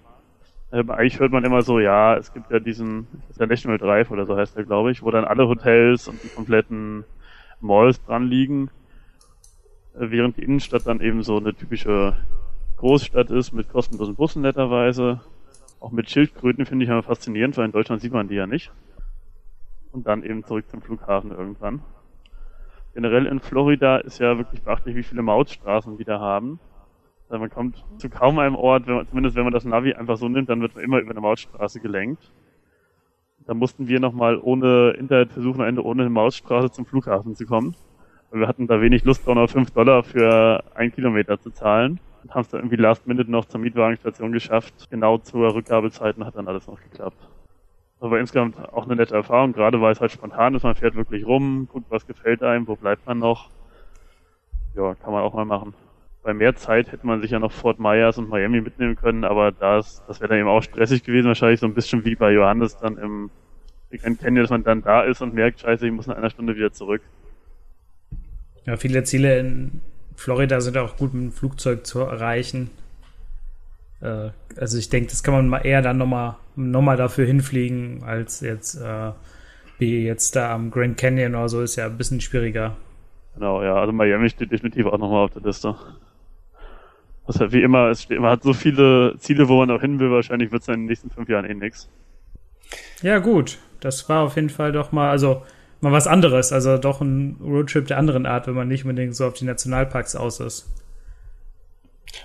[0.72, 3.07] Ähm, eigentlich hört man immer so, ja, es gibt ja diesen,
[3.38, 6.28] der National Drive oder so heißt der, glaube ich, wo dann alle Hotels und die
[6.28, 7.05] kompletten
[7.61, 8.70] Malls dran liegen,
[9.95, 12.16] äh, während die Innenstadt dann eben so eine typische
[12.78, 15.20] Großstadt ist mit kostenlosen Bussen netterweise.
[15.80, 18.72] Auch mit Schildkröten finde ich immer faszinierend, weil in Deutschland sieht man die ja nicht.
[19.92, 21.82] Und dann eben zurück zum Flughafen irgendwann
[22.95, 26.61] generell in Florida ist ja wirklich beachtlich, wie viele Mautstraßen wir da haben.
[27.28, 30.16] Also man kommt zu kaum einem Ort, wenn man, zumindest wenn man das Navi einfach
[30.16, 32.30] so nimmt, dann wird man immer über eine Mautstraße gelenkt.
[33.47, 37.45] Da mussten wir nochmal ohne Internet versuchen, am Ende ohne eine Mautstraße zum Flughafen zu
[37.45, 37.74] kommen.
[38.30, 42.01] Weil wir hatten da wenig Lust, auch noch 5 Dollar für einen Kilometer zu zahlen.
[42.22, 44.88] Und haben es dann irgendwie last minute noch zur Mietwagenstation geschafft.
[44.90, 47.28] Genau zur Rückgabezeit hat dann alles noch geklappt.
[48.01, 51.26] Aber insgesamt auch eine nette Erfahrung, gerade weil es halt spontan ist, man fährt wirklich
[51.26, 53.51] rum, guckt, was gefällt einem, wo bleibt man noch.
[54.74, 55.74] Ja, kann man auch mal machen.
[56.22, 59.53] Bei mehr Zeit hätte man sich ja noch Fort Myers und Miami mitnehmen können, aber
[59.53, 62.76] das, das wäre dann eben auch stressig gewesen, wahrscheinlich so ein bisschen wie bei Johannes
[62.78, 63.30] dann im
[63.90, 66.72] Canyon, dass man dann da ist und merkt, scheiße, ich muss in einer Stunde wieder
[66.72, 67.03] zurück.
[68.64, 69.80] Ja, viele Ziele in
[70.16, 72.70] Florida sind auch gut mit dem Flugzeug zu erreichen.
[74.05, 78.05] Äh, also ich denke, das kann man mal eher dann nochmal noch mal dafür hinfliegen,
[78.05, 79.11] als jetzt äh,
[79.78, 82.76] wie jetzt da am Grand Canyon oder so, ist ja ein bisschen schwieriger.
[83.34, 85.74] Genau, ja, also Miami steht definitiv auch nochmal auf der Liste.
[87.26, 89.98] Was halt wie immer, es steht, man hat so viele Ziele, wo man auch hin
[89.98, 91.88] will, wahrscheinlich wird es in den nächsten fünf Jahren eh nix.
[93.02, 93.59] Ja, gut.
[93.80, 95.42] Das war auf jeden Fall doch mal, also
[95.80, 96.52] mal was anderes.
[96.52, 100.16] Also doch ein Roadtrip der anderen Art, wenn man nicht unbedingt so auf die Nationalparks
[100.16, 100.70] aus ist.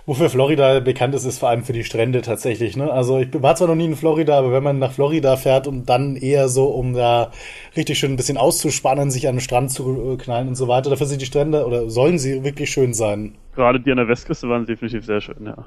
[0.05, 2.75] Wofür Florida bekannt ist, ist vor allem für die Strände tatsächlich.
[2.77, 2.91] Ne?
[2.91, 5.89] Also ich war zwar noch nie in Florida, aber wenn man nach Florida fährt und
[5.89, 7.31] dann eher so, um da
[7.75, 11.07] richtig schön ein bisschen auszuspannen, sich an den Strand zu knallen und so weiter, dafür
[11.07, 13.35] sind die Strände oder sollen sie wirklich schön sein.
[13.55, 15.65] Gerade die an der Westküste waren definitiv sehr schön, ja.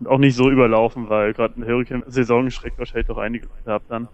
[0.00, 3.82] Und auch nicht so überlaufen, weil gerade eine Hurricane-Saison schreckt wahrscheinlich doch einige Leute ab
[3.88, 4.08] dann.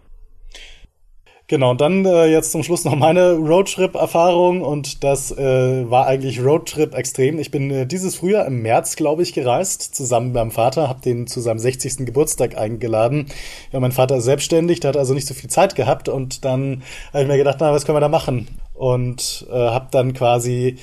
[1.51, 6.45] Genau, und dann äh, jetzt zum Schluss noch meine Roadtrip-Erfahrung und das äh, war eigentlich
[6.45, 7.39] Roadtrip extrem.
[7.39, 11.01] Ich bin äh, dieses Frühjahr im März, glaube ich, gereist, zusammen mit meinem Vater, habe
[11.01, 12.05] den zu seinem 60.
[12.05, 13.29] Geburtstag eingeladen.
[13.73, 16.83] Ja, mein Vater ist selbstständig, der hat also nicht so viel Zeit gehabt und dann
[17.15, 18.47] habe ich mir gedacht, na, was können wir da machen?
[18.75, 20.77] Und äh, habe dann quasi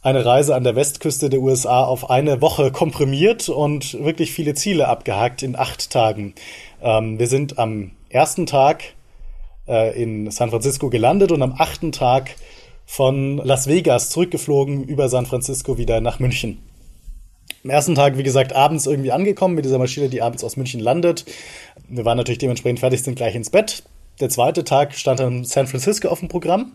[0.00, 4.86] eine Reise an der Westküste der USA auf eine Woche komprimiert und wirklich viele Ziele
[4.86, 6.36] abgehakt in acht Tagen.
[6.80, 8.94] Ähm, wir sind am ersten Tag
[9.68, 12.36] äh, in San Francisco gelandet und am achten Tag
[12.86, 16.58] von Las Vegas zurückgeflogen über San Francisco wieder nach München.
[17.64, 20.80] Am ersten Tag, wie gesagt, abends irgendwie angekommen mit dieser Maschine, die abends aus München
[20.80, 21.24] landet.
[21.88, 23.84] Wir waren natürlich dementsprechend fertig, sind gleich ins Bett.
[24.20, 26.72] Der zweite Tag stand dann San Francisco auf dem Programm.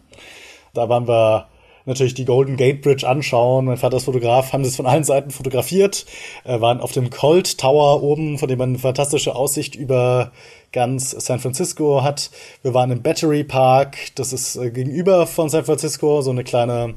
[0.74, 1.48] Da waren wir
[1.86, 3.66] natürlich die Golden Gate Bridge anschauen.
[3.66, 6.06] Mein Vater ist Fotograf, haben das von allen Seiten fotografiert,
[6.44, 10.32] äh, waren auf dem Colt Tower oben, von dem man eine fantastische Aussicht über
[10.72, 12.30] ganz San Francisco hat.
[12.62, 16.96] Wir waren im Battery Park, das ist äh, gegenüber von San Francisco, so eine kleine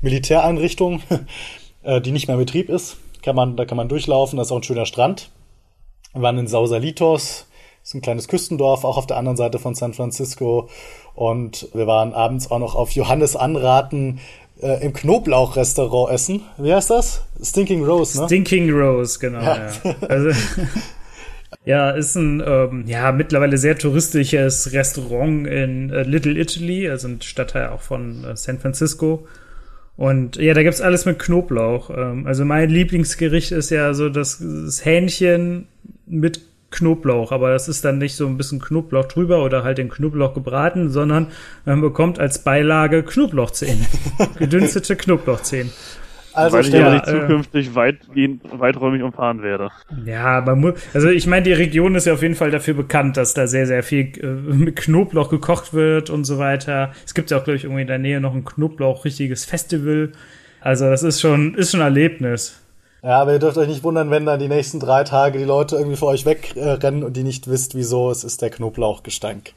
[0.00, 1.02] Militäreinrichtung,
[1.82, 2.96] äh, die nicht mehr in Betrieb ist.
[3.22, 5.30] Kann man, da kann man durchlaufen, da ist auch ein schöner Strand.
[6.12, 7.46] Wir waren in Sausalitos,
[7.80, 10.68] das ist ein kleines Küstendorf, auch auf der anderen Seite von San Francisco.
[11.14, 14.20] Und wir waren abends auch noch auf Johannes Anraten
[14.60, 16.42] äh, im Knoblauchrestaurant essen.
[16.56, 17.24] Wie heißt das?
[17.42, 18.26] Stinking Rose, ne?
[18.26, 19.42] Stinking Rose, genau.
[19.42, 19.68] Ja.
[19.84, 19.94] ja.
[20.08, 20.30] Also,
[21.64, 27.20] ja, ist ein ähm, ja mittlerweile sehr touristisches Restaurant in äh, Little Italy, also ein
[27.20, 29.26] Stadtteil auch von äh, San Francisco.
[29.96, 31.90] Und ja, da gibt's alles mit Knoblauch.
[31.90, 35.68] Ähm, also mein Lieblingsgericht ist ja so das, das Hähnchen
[36.06, 36.40] mit
[36.72, 40.34] Knoblauch, aber das ist dann nicht so ein bisschen Knoblauch drüber oder halt den Knoblauch
[40.34, 41.28] gebraten, sondern
[41.64, 43.86] man bekommt als Beilage Knoblauchzehen.
[44.38, 45.70] Gedünstete Knoblauchzehen.
[46.34, 49.70] Also Weil ich ja, äh, zukünftig weitgehend, weiträumig umfahren werde.
[50.06, 53.34] Ja, man also ich meine, die Region ist ja auf jeden Fall dafür bekannt, dass
[53.34, 56.92] da sehr, sehr viel äh, mit Knoblauch gekocht wird und so weiter.
[57.04, 60.12] Es gibt ja auch, glaube ich, irgendwie in der Nähe noch ein Knoblauch-richtiges Festival.
[60.60, 62.61] Also das ist schon, ist schon ein Erlebnis.
[63.04, 65.74] Ja, aber ihr dürft euch nicht wundern, wenn dann die nächsten drei Tage die Leute
[65.74, 68.10] irgendwie vor euch wegrennen und die nicht wisst, wieso.
[68.10, 69.54] Es ist der Knoblauchgestank.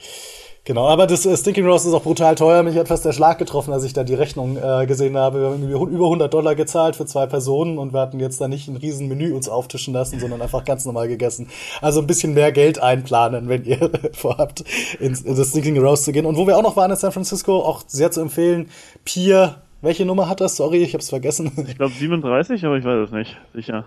[0.64, 2.64] Genau, aber das äh, Stinking Rose ist auch brutal teuer.
[2.64, 5.42] Mich hat fast der Schlag getroffen, als ich da die Rechnung äh, gesehen habe.
[5.42, 8.48] Wir haben irgendwie über 100 Dollar gezahlt für zwei Personen und wir hatten jetzt da
[8.48, 11.50] nicht ein riesen Menü uns auftischen lassen, sondern einfach ganz normal gegessen.
[11.82, 14.64] Also ein bisschen mehr Geld einplanen, wenn ihr vorhabt,
[15.00, 16.26] ins, in das Stinking Rose zu gehen.
[16.26, 18.72] Und wo wir auch noch waren in San Francisco, auch sehr zu empfehlen,
[19.04, 19.58] Pier.
[19.86, 20.56] Welche Nummer hat das?
[20.56, 21.52] Sorry, ich hab's vergessen.
[21.68, 23.38] Ich glaube 37, aber ich weiß es nicht.
[23.54, 23.86] Sicher.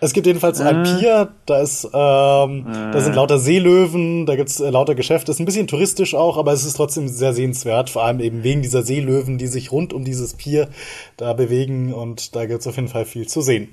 [0.00, 0.98] Es gibt jedenfalls so ein äh.
[0.98, 2.92] Pier, da ist, ähm, äh.
[2.92, 5.32] da sind lauter Seelöwen, da gibt's äh, lauter Geschäfte.
[5.32, 8.60] Ist ein bisschen touristisch auch, aber es ist trotzdem sehr sehenswert, vor allem eben wegen
[8.60, 10.68] dieser Seelöwen, die sich rund um dieses Pier
[11.16, 13.70] da bewegen und da gibt's auf jeden Fall viel zu sehen.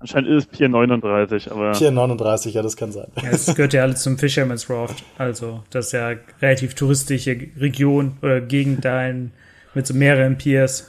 [0.00, 1.72] Anscheinend ist es Pier 39, aber.
[1.72, 3.08] Pier 39, ja, das kann sein.
[3.22, 5.02] Ja, es gehört ja alles zum Fisherman's Raft.
[5.16, 6.12] Also, das ist ja
[6.42, 9.32] relativ touristische Region oder Gegend da in,
[9.78, 10.88] mit so mehreren Piers.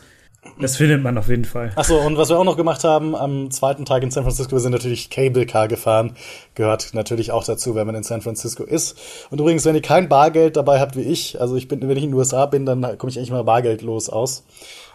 [0.60, 1.72] Das findet man auf jeden Fall.
[1.76, 4.62] Achso, und was wir auch noch gemacht haben am zweiten Tag in San Francisco, wir
[4.62, 6.16] sind natürlich Cable Car gefahren.
[6.56, 8.98] Gehört natürlich auch dazu, wenn man in San Francisco ist.
[9.30, 12.04] Und übrigens, wenn ihr kein Bargeld dabei habt wie ich, also ich bin, wenn ich
[12.04, 14.44] in den USA bin, dann komme ich eigentlich mal bargeldlos aus.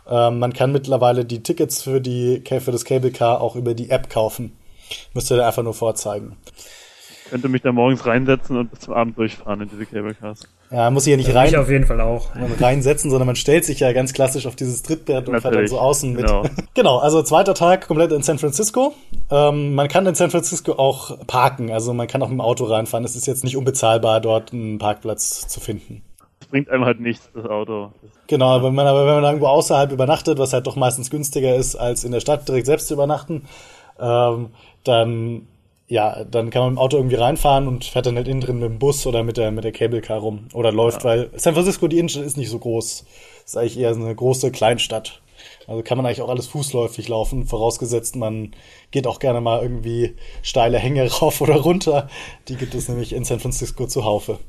[0.09, 3.91] Ähm, man kann mittlerweile die Tickets für die für das Cable Car auch über die
[3.91, 4.57] App kaufen.
[5.13, 6.37] Müsst ihr da einfach nur vorzeigen
[7.31, 10.49] könnte mich da morgens reinsetzen und bis zum Abend durchfahren in diese Cable Cars.
[10.71, 11.49] Ja, muss ich ja nicht rein.
[11.49, 12.31] Ich auf jeden Fall auch.
[12.61, 15.79] Reinsetzen, sondern man stellt sich ja ganz klassisch auf dieses Trittbrett und fährt dann so
[15.79, 16.27] außen mit.
[16.27, 16.45] Genau.
[16.75, 18.95] genau, also zweiter Tag komplett in San Francisco.
[19.31, 22.65] Ähm, man kann in San Francisco auch parken, also man kann auch mit dem Auto
[22.65, 23.05] reinfahren.
[23.05, 26.03] Es ist jetzt nicht unbezahlbar, dort einen Parkplatz zu finden.
[26.41, 27.93] Das bringt einem halt nichts, das Auto.
[28.27, 31.55] Genau, aber wenn man, aber wenn man irgendwo außerhalb übernachtet, was halt doch meistens günstiger
[31.55, 33.45] ist, als in der Stadt direkt selbst zu übernachten,
[33.99, 34.51] ähm,
[34.83, 35.47] dann
[35.95, 38.69] ja, dann kann man im Auto irgendwie reinfahren und fährt dann halt innen drin mit
[38.69, 40.49] dem Bus oder mit der, mit der Cable Car rum.
[40.53, 41.05] Oder läuft, ja.
[41.05, 43.05] weil San Francisco, die Innenstadt ist nicht so groß.
[43.45, 45.23] Ist eigentlich eher eine große Kleinstadt.
[45.69, 48.57] Also kann man eigentlich auch alles fußläufig laufen, vorausgesetzt man
[48.91, 52.09] geht auch gerne mal irgendwie steile Hänge rauf oder runter.
[52.49, 54.41] Die gibt es nämlich in San Francisco zuhaufe.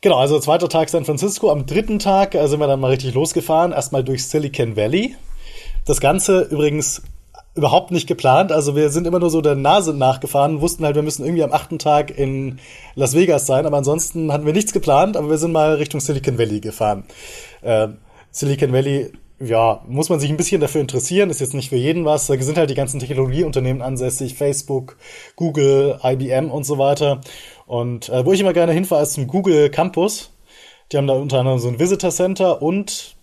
[0.00, 1.52] Genau, also zweiter Tag San Francisco.
[1.52, 3.70] Am dritten Tag sind wir dann mal richtig losgefahren.
[3.70, 5.14] Erstmal durch Silicon Valley.
[5.84, 7.02] Das Ganze übrigens
[7.58, 8.52] überhaupt nicht geplant.
[8.52, 11.52] Also wir sind immer nur so der Nase nachgefahren, wussten halt, wir müssen irgendwie am
[11.52, 12.58] achten Tag in
[12.94, 16.38] Las Vegas sein, aber ansonsten hatten wir nichts geplant, aber wir sind mal Richtung Silicon
[16.38, 17.04] Valley gefahren.
[17.60, 17.88] Äh,
[18.30, 22.04] Silicon Valley, ja, muss man sich ein bisschen dafür interessieren, ist jetzt nicht für jeden
[22.04, 22.28] was.
[22.28, 24.96] Da sind halt die ganzen Technologieunternehmen ansässig, Facebook,
[25.36, 27.20] Google, IBM und so weiter.
[27.66, 30.30] Und äh, wo ich immer gerne hinfahre, ist zum Google Campus.
[30.90, 33.17] Die haben da unter anderem so ein Visitor Center und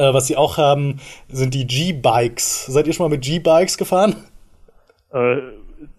[0.00, 0.98] äh, was sie auch haben,
[1.28, 2.66] sind die G-Bikes.
[2.66, 4.16] Seid ihr schon mal mit G-Bikes gefahren?
[5.12, 5.36] Äh,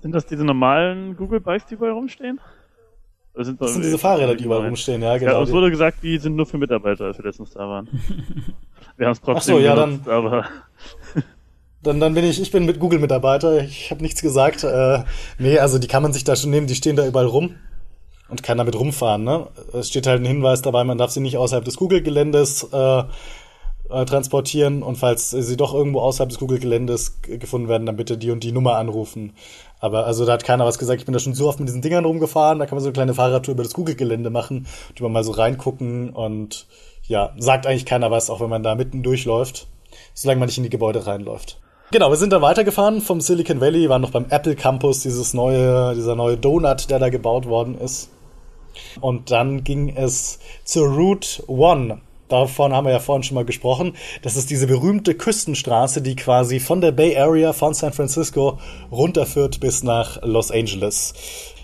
[0.02, 2.40] sind das diese normalen Google-Bikes, die überall rumstehen?
[3.34, 5.32] Das sind, das sind diese Fahrräder, die überall rumstehen, ja, genau.
[5.32, 7.88] Ja, uns wurde gesagt, die sind nur für Mitarbeiter, als wir letztens da waren.
[8.98, 10.46] wir haben es trotzdem Ach so, ja, genutzt, dann, aber...
[11.84, 14.64] dann, dann bin ich, ich bin mit Google-Mitarbeiter, ich habe nichts gesagt.
[14.64, 15.04] Äh,
[15.38, 17.56] nee, also die kann man sich da schon nehmen, die stehen da überall rum
[18.28, 19.24] und kann damit rumfahren.
[19.24, 19.48] Ne?
[19.74, 23.04] Es steht halt ein Hinweis dabei, man darf sie nicht außerhalb des Google-Geländes äh,
[23.92, 28.32] äh, transportieren und falls sie doch irgendwo außerhalb des Google-Geländes gefunden werden, dann bitte die
[28.32, 29.34] und die Nummer anrufen.
[29.80, 31.02] Aber also da hat keiner was gesagt.
[31.02, 32.60] Ich bin da schon so oft mit diesen Dingern rumgefahren.
[32.60, 34.68] Da kann man so eine kleine Fahrradtour über das Google-Gelände machen,
[34.98, 36.68] die man mal so reingucken und
[37.08, 39.68] ja, sagt eigentlich keiner was, auch wenn man da mitten durchläuft,
[40.14, 41.60] solange man nicht in die Gebäude reinläuft.
[41.92, 45.94] Genau, wir sind dann weitergefahren vom Silicon Valley, waren noch beim Apple Campus, dieses neue,
[45.94, 48.10] dieser neue Donut, der da gebaut worden ist.
[49.02, 52.00] Und dann ging es zur Route One
[52.32, 53.94] davon haben wir ja vorhin schon mal gesprochen.
[54.22, 58.60] Das ist diese berühmte Küstenstraße, die quasi von der Bay Area von San Francisco
[58.92, 61.14] runterführt bis nach Los Angeles.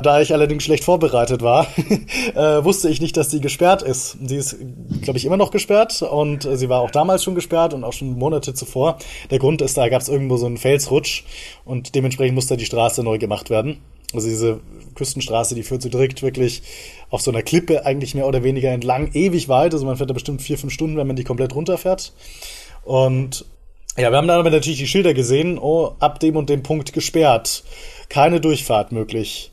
[0.02, 1.68] Da ich allerdings schlecht vorbereitet war,
[2.36, 4.18] äh, wusste ich nicht, dass die gesperrt ist.
[4.26, 4.58] Sie ist,
[5.02, 7.94] glaube ich, immer noch gesperrt und äh, sie war auch damals schon gesperrt und auch
[7.94, 8.98] schon Monate zuvor.
[9.32, 11.24] Der Grund ist, da gab es irgendwo so einen Felsrutsch
[11.66, 13.80] und dementsprechend musste die Straße neu gemacht werden.
[14.14, 14.62] Also diese
[14.96, 16.64] Küstenstraße, die führt so direkt wirklich
[17.10, 19.74] auf so einer Klippe eigentlich mehr oder weniger entlang, ewig weit.
[19.74, 22.14] Also man fährt da bestimmt vier, fünf Stunden, wenn man die komplett runterfährt.
[22.84, 23.46] Und
[23.98, 26.94] ja, wir haben dann aber natürlich die Schilder gesehen, oh, ab dem und dem Punkt
[26.94, 27.64] gesperrt.
[28.10, 29.52] Keine Durchfahrt möglich.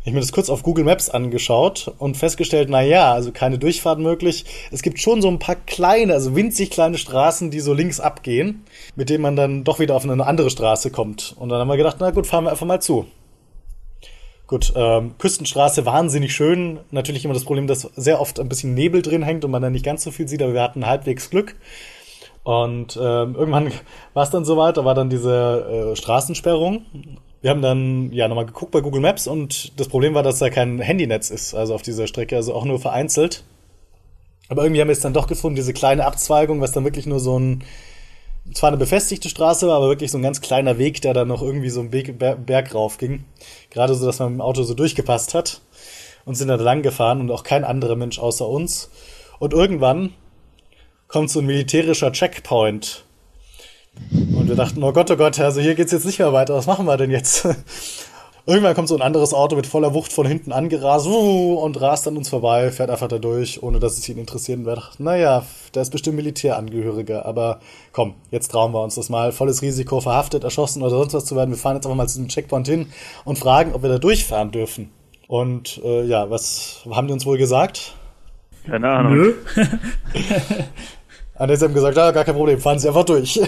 [0.00, 3.58] Ich habe mir das kurz auf Google Maps angeschaut und festgestellt, na ja, also keine
[3.58, 4.44] Durchfahrt möglich.
[4.70, 8.64] Es gibt schon so ein paar kleine, also winzig kleine Straßen, die so links abgehen,
[8.96, 11.34] mit denen man dann doch wieder auf eine andere Straße kommt.
[11.38, 13.06] Und dann haben wir gedacht, na gut, fahren wir einfach mal zu.
[14.46, 16.80] Gut, ähm, Küstenstraße wahnsinnig schön.
[16.90, 19.72] Natürlich immer das Problem, dass sehr oft ein bisschen Nebel drin hängt und man dann
[19.72, 21.56] nicht ganz so viel sieht, aber wir hatten halbwegs Glück.
[22.42, 23.72] Und ähm, irgendwann
[24.14, 26.84] war es dann soweit, da war dann diese äh, Straßensperrung.
[27.40, 30.50] Wir haben dann ja nochmal geguckt bei Google Maps und das Problem war, dass da
[30.50, 33.44] kein Handynetz ist, also auf dieser Strecke, also auch nur vereinzelt.
[34.48, 37.18] Aber irgendwie haben wir es dann doch gefunden, diese kleine Abzweigung, was dann wirklich nur
[37.18, 37.64] so ein
[38.52, 41.42] zwar eine befestigte Straße war, aber wirklich so ein ganz kleiner Weg, der dann noch
[41.42, 43.24] irgendwie so einen Berg, Berg rauf ging.
[43.70, 45.60] Gerade so, dass man mit dem Auto so durchgepasst hat.
[46.26, 48.90] Und sind da lang gefahren und auch kein anderer Mensch außer uns.
[49.38, 50.14] Und irgendwann
[51.06, 53.04] kommt so ein militärischer Checkpoint.
[54.10, 56.66] Und wir dachten, oh Gott, oh Gott, also hier geht's jetzt nicht mehr weiter, was
[56.66, 57.46] machen wir denn jetzt?
[58.46, 62.18] Irgendwann kommt so ein anderes Auto mit voller Wucht von hinten angerast und rast an
[62.18, 64.90] uns vorbei, fährt einfach da durch, ohne dass es ihn interessieren wird.
[64.98, 67.60] Naja, der ist bestimmt Militärangehöriger, aber
[67.92, 69.32] komm, jetzt trauen wir uns das mal.
[69.32, 71.52] Volles Risiko, verhaftet, erschossen oder sonst was zu werden.
[71.52, 72.88] Wir fahren jetzt einfach mal zu diesem Checkpoint hin
[73.24, 74.90] und fragen, ob wir da durchfahren dürfen.
[75.26, 77.94] Und äh, ja, was haben die uns wohl gesagt?
[78.66, 79.14] Keine Ahnung.
[79.14, 79.34] Nö.
[81.36, 83.40] An der haben gesagt, ah, gar kein Problem, fahren Sie einfach durch.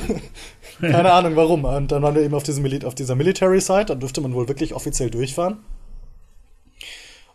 [0.81, 1.64] Keine Ahnung warum.
[1.64, 4.49] Und dann waren wir eben auf, diesem, auf dieser Military Site, da durfte man wohl
[4.49, 5.59] wirklich offiziell durchfahren.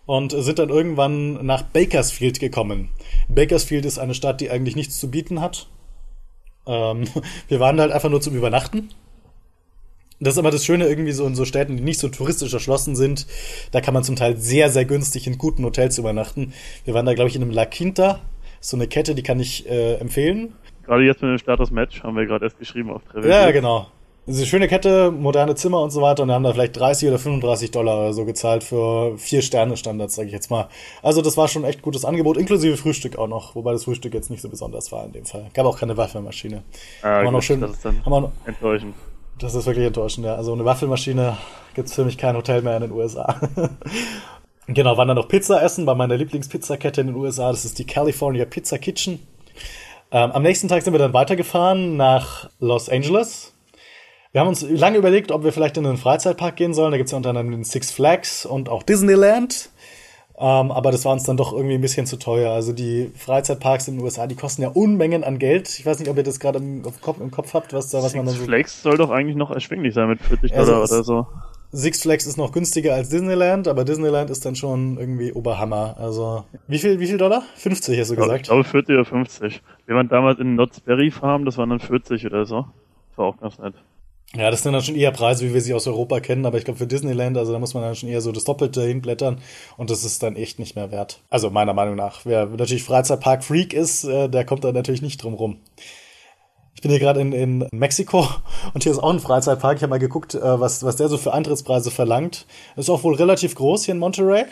[0.05, 2.89] Und sind dann irgendwann nach Bakersfield gekommen.
[3.29, 5.67] Bakersfield ist eine Stadt, die eigentlich nichts zu bieten hat.
[6.65, 7.05] Ähm,
[7.47, 8.89] wir waren halt einfach nur zum Übernachten.
[10.19, 12.95] Das ist aber das Schöne irgendwie so in so Städten, die nicht so touristisch erschlossen
[12.95, 13.25] sind.
[13.71, 16.53] Da kann man zum Teil sehr, sehr günstig in guten Hotels übernachten.
[16.85, 18.21] Wir waren da, glaube ich, in einem La Quinta.
[18.59, 20.53] So eine Kette, die kann ich äh, empfehlen.
[20.91, 23.29] Gerade jetzt mit dem Status Match haben wir gerade erst geschrieben auf Travel.
[23.29, 23.87] Ja, genau.
[24.27, 27.71] Diese schöne Kette, moderne Zimmer und so weiter und haben da vielleicht 30 oder 35
[27.71, 30.67] Dollar oder so gezahlt für vier Sterne Standards, sage ich jetzt mal.
[31.01, 34.29] Also das war schon echt gutes Angebot, inklusive Frühstück auch noch, wobei das Frühstück jetzt
[34.29, 35.45] nicht so besonders war in dem Fall.
[35.53, 36.61] Gab auch keine Waffelmaschine.
[37.03, 38.93] Ah, haben gut, noch schön, das ist dann haben wir, enttäuschend.
[39.39, 40.35] Das ist wirklich enttäuschend, ja.
[40.35, 41.37] Also eine Waffelmaschine
[41.73, 43.39] gibt's für mich kein Hotel mehr in den USA.
[44.67, 47.49] genau, waren dann noch Pizza essen bei meiner Lieblingspizzakette in den USA.
[47.49, 49.19] Das ist die California Pizza Kitchen.
[50.13, 53.53] Ähm, am nächsten Tag sind wir dann weitergefahren nach Los Angeles.
[54.33, 56.91] Wir haben uns lange überlegt, ob wir vielleicht in einen Freizeitpark gehen sollen.
[56.91, 59.69] Da gibt es ja unter anderem den Six Flags und auch Disneyland.
[60.37, 62.51] Ähm, aber das war uns dann doch irgendwie ein bisschen zu teuer.
[62.51, 65.69] Also die Freizeitparks in den USA, die kosten ja Unmengen an Geld.
[65.79, 68.17] Ich weiß nicht, ob ihr das gerade im, im, Kopf habt, was da, was Six
[68.17, 68.43] man dann so.
[68.43, 71.27] Flags soll doch eigentlich noch erschwinglich sein mit 40 Dollar also oder so.
[71.73, 75.95] Six Flags ist noch günstiger als Disneyland, aber Disneyland ist dann schon irgendwie Oberhammer.
[75.97, 77.43] Also, wie viel, wie viel Dollar?
[77.55, 78.41] 50 hast du gesagt?
[78.41, 79.61] Ich glaube 40 oder 50.
[79.85, 82.65] Wir waren damals in Knott's Berry Farm, das waren dann 40 oder so.
[83.09, 83.75] Das war auch ganz nett.
[84.33, 86.63] Ja, das sind dann schon eher Preise, wie wir sie aus Europa kennen, aber ich
[86.63, 89.39] glaube für Disneyland, also da muss man dann schon eher so das Doppelte hinblättern
[89.75, 91.21] und das ist dann echt nicht mehr wert.
[91.29, 92.25] Also meiner Meinung nach.
[92.25, 95.57] Wer natürlich Freizeitpark-Freak ist, äh, der kommt da natürlich nicht drum rum.
[96.81, 98.27] Ich bin hier gerade in, in Mexiko
[98.73, 99.77] und hier ist auch ein Freizeitpark.
[99.77, 102.47] Ich habe mal geguckt, äh, was, was der so für Eintrittspreise verlangt.
[102.75, 104.45] Ist auch wohl relativ groß hier in Monterey.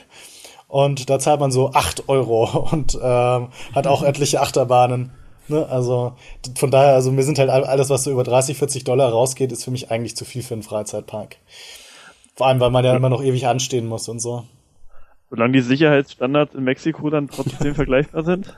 [0.68, 5.10] Und da zahlt man so acht Euro und ähm, hat auch etliche Achterbahnen.
[5.48, 5.66] Ne?
[5.72, 6.14] Also
[6.56, 9.64] von daher, also mir sind halt alles, was so über 30, 40 Dollar rausgeht, ist
[9.64, 11.38] für mich eigentlich zu viel für einen Freizeitpark.
[12.36, 14.44] Vor allem, weil man ja immer noch ewig anstehen muss und so.
[15.32, 18.56] Solange die Sicherheitsstandards in Mexiko dann trotzdem vergleichbar sind?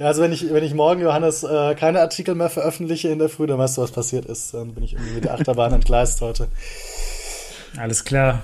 [0.00, 3.28] Ja, also wenn ich, wenn ich morgen, Johannes, äh, keine Artikel mehr veröffentliche in der
[3.28, 4.54] Früh, dann weißt du, was passiert ist.
[4.54, 6.48] Dann bin ich irgendwie mit der Achterbahn entgleist heute.
[7.76, 8.42] Alles klar.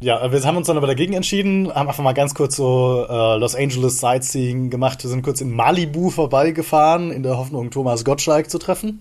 [0.00, 3.38] Ja, wir haben uns dann aber dagegen entschieden, haben einfach mal ganz kurz so äh,
[3.38, 5.02] Los Angeles Sightseeing gemacht.
[5.02, 9.00] Wir sind kurz in Malibu vorbeigefahren, in der Hoffnung, Thomas Gottschalk zu treffen,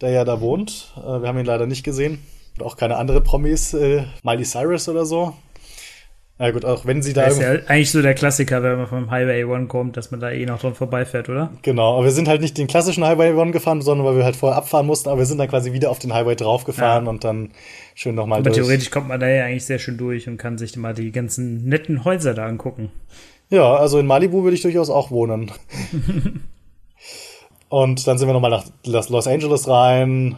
[0.00, 0.92] der ja da wohnt.
[0.96, 2.18] Äh, wir haben ihn leider nicht gesehen.
[2.58, 5.34] Und auch keine andere Promis, äh, Miley Cyrus oder so.
[6.40, 7.24] Na gut, auch wenn sie da.
[7.24, 10.20] Das ist ja eigentlich so der Klassiker, wenn man vom Highway One kommt, dass man
[10.20, 11.50] da eh noch dran vorbeifährt, oder?
[11.62, 14.36] Genau, aber wir sind halt nicht den klassischen Highway One gefahren, sondern weil wir halt
[14.36, 17.10] vorher abfahren mussten, aber wir sind dann quasi wieder auf den Highway draufgefahren ja.
[17.10, 17.50] und dann
[17.96, 18.56] schön nochmal durch.
[18.56, 21.10] Aber theoretisch kommt man da ja eigentlich sehr schön durch und kann sich mal die
[21.10, 22.92] ganzen netten Häuser da angucken.
[23.50, 25.50] Ja, also in Malibu würde ich durchaus auch wohnen.
[27.68, 30.36] und dann sind wir nochmal nach Los Angeles rein,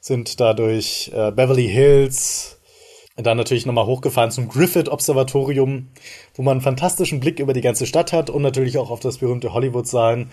[0.00, 2.57] sind da durch äh, Beverly Hills,
[3.22, 5.88] dann natürlich nochmal hochgefahren zum Griffith-Observatorium,
[6.34, 9.18] wo man einen fantastischen Blick über die ganze Stadt hat und natürlich auch auf das
[9.18, 10.30] berühmte Hollywood-Sein.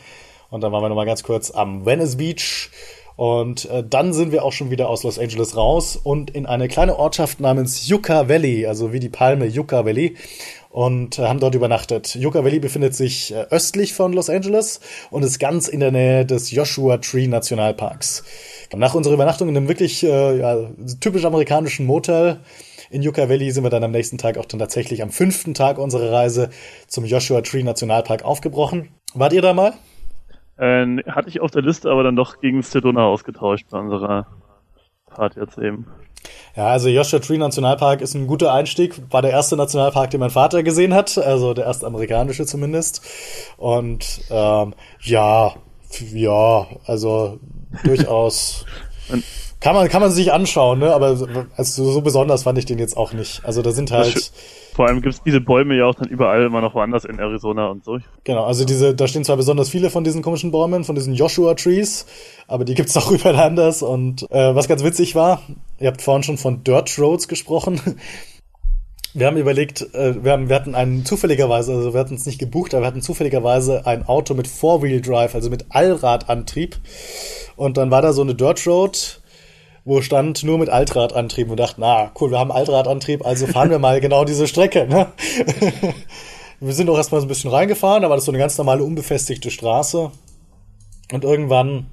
[0.52, 2.70] Und dann waren wir nochmal ganz kurz am Venice Beach.
[3.16, 6.68] Und äh, dann sind wir auch schon wieder aus Los Angeles raus und in eine
[6.68, 10.16] kleine Ortschaft namens Yucca Valley, also wie die Palme Yucca Valley,
[10.70, 12.16] und äh, haben dort übernachtet.
[12.16, 14.82] Yucca Valley befindet sich äh, östlich von Los Angeles
[15.12, 18.26] und ist ganz in der Nähe des Joshua Tree Nationalparks.
[18.76, 20.70] Nach unserer Übernachtung in einem wirklich äh, ja,
[21.00, 22.42] typisch amerikanischen Motel
[22.90, 25.78] in Yucca Valley sind wir dann am nächsten Tag auch dann tatsächlich am fünften Tag
[25.78, 26.50] unserer Reise
[26.88, 28.90] zum Joshua Tree Nationalpark aufgebrochen.
[29.14, 29.74] Wart ihr da mal?
[30.58, 34.28] Äh, hatte ich auf der Liste, aber dann doch gegen Sedona ausgetauscht bei unserer
[35.10, 35.88] Fahrt jetzt eben.
[36.56, 38.96] Ja, also Joshua Tree Nationalpark ist ein guter Einstieg.
[39.12, 43.06] War der erste Nationalpark, den mein Vater gesehen hat, also der erste amerikanische zumindest.
[43.58, 45.54] Und ähm, ja,
[46.14, 47.40] ja, also
[47.84, 48.66] durchaus.
[49.66, 50.94] Kann man, kann man sich anschauen, ne?
[50.94, 51.18] aber
[51.58, 53.44] also so besonders fand ich den jetzt auch nicht.
[53.46, 54.32] Also da sind halt.
[54.76, 57.84] Vor allem gibt's diese Bäume ja auch dann überall immer noch woanders in Arizona und
[57.84, 57.98] so.
[58.26, 61.56] Genau, also diese, da stehen zwar besonders viele von diesen komischen Bäumen, von diesen Joshua
[61.56, 62.06] Trees,
[62.48, 63.82] aber die gibt's auch überall anders.
[63.82, 65.42] Und äh, was ganz witzig war,
[65.80, 67.82] ihr habt vorhin schon von Dirt Roads gesprochen.
[69.16, 72.38] Wir haben überlegt, äh, wir, haben, wir hatten einen zufälligerweise, also wir hatten es nicht
[72.38, 76.76] gebucht, aber wir hatten zufälligerweise ein Auto mit Four-Wheel Drive, also mit Allradantrieb.
[77.56, 79.22] Und dann war da so eine Dirt Road
[79.86, 83.78] wo stand nur mit Altradantrieb und dachte, na cool, wir haben Altradantrieb, also fahren wir
[83.78, 84.88] mal genau diese Strecke.
[84.88, 85.08] Ne?
[86.60, 88.84] wir sind auch erstmal so ein bisschen reingefahren, aber das ist so eine ganz normale
[88.84, 90.10] unbefestigte Straße.
[91.14, 91.86] Und irgendwann,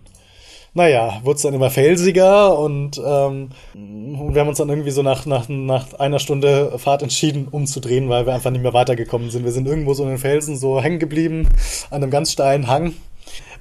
[0.73, 5.27] naja, wurde es dann immer felsiger und ähm, wir haben uns dann irgendwie so nach,
[5.27, 9.45] nach, nach einer Stunde Fahrt entschieden, umzudrehen, weil wir einfach nicht mehr weitergekommen sind.
[9.45, 11.47] Wir sind irgendwo so in den Felsen so hängen geblieben,
[11.91, 12.95] an einem ganz steilen Hang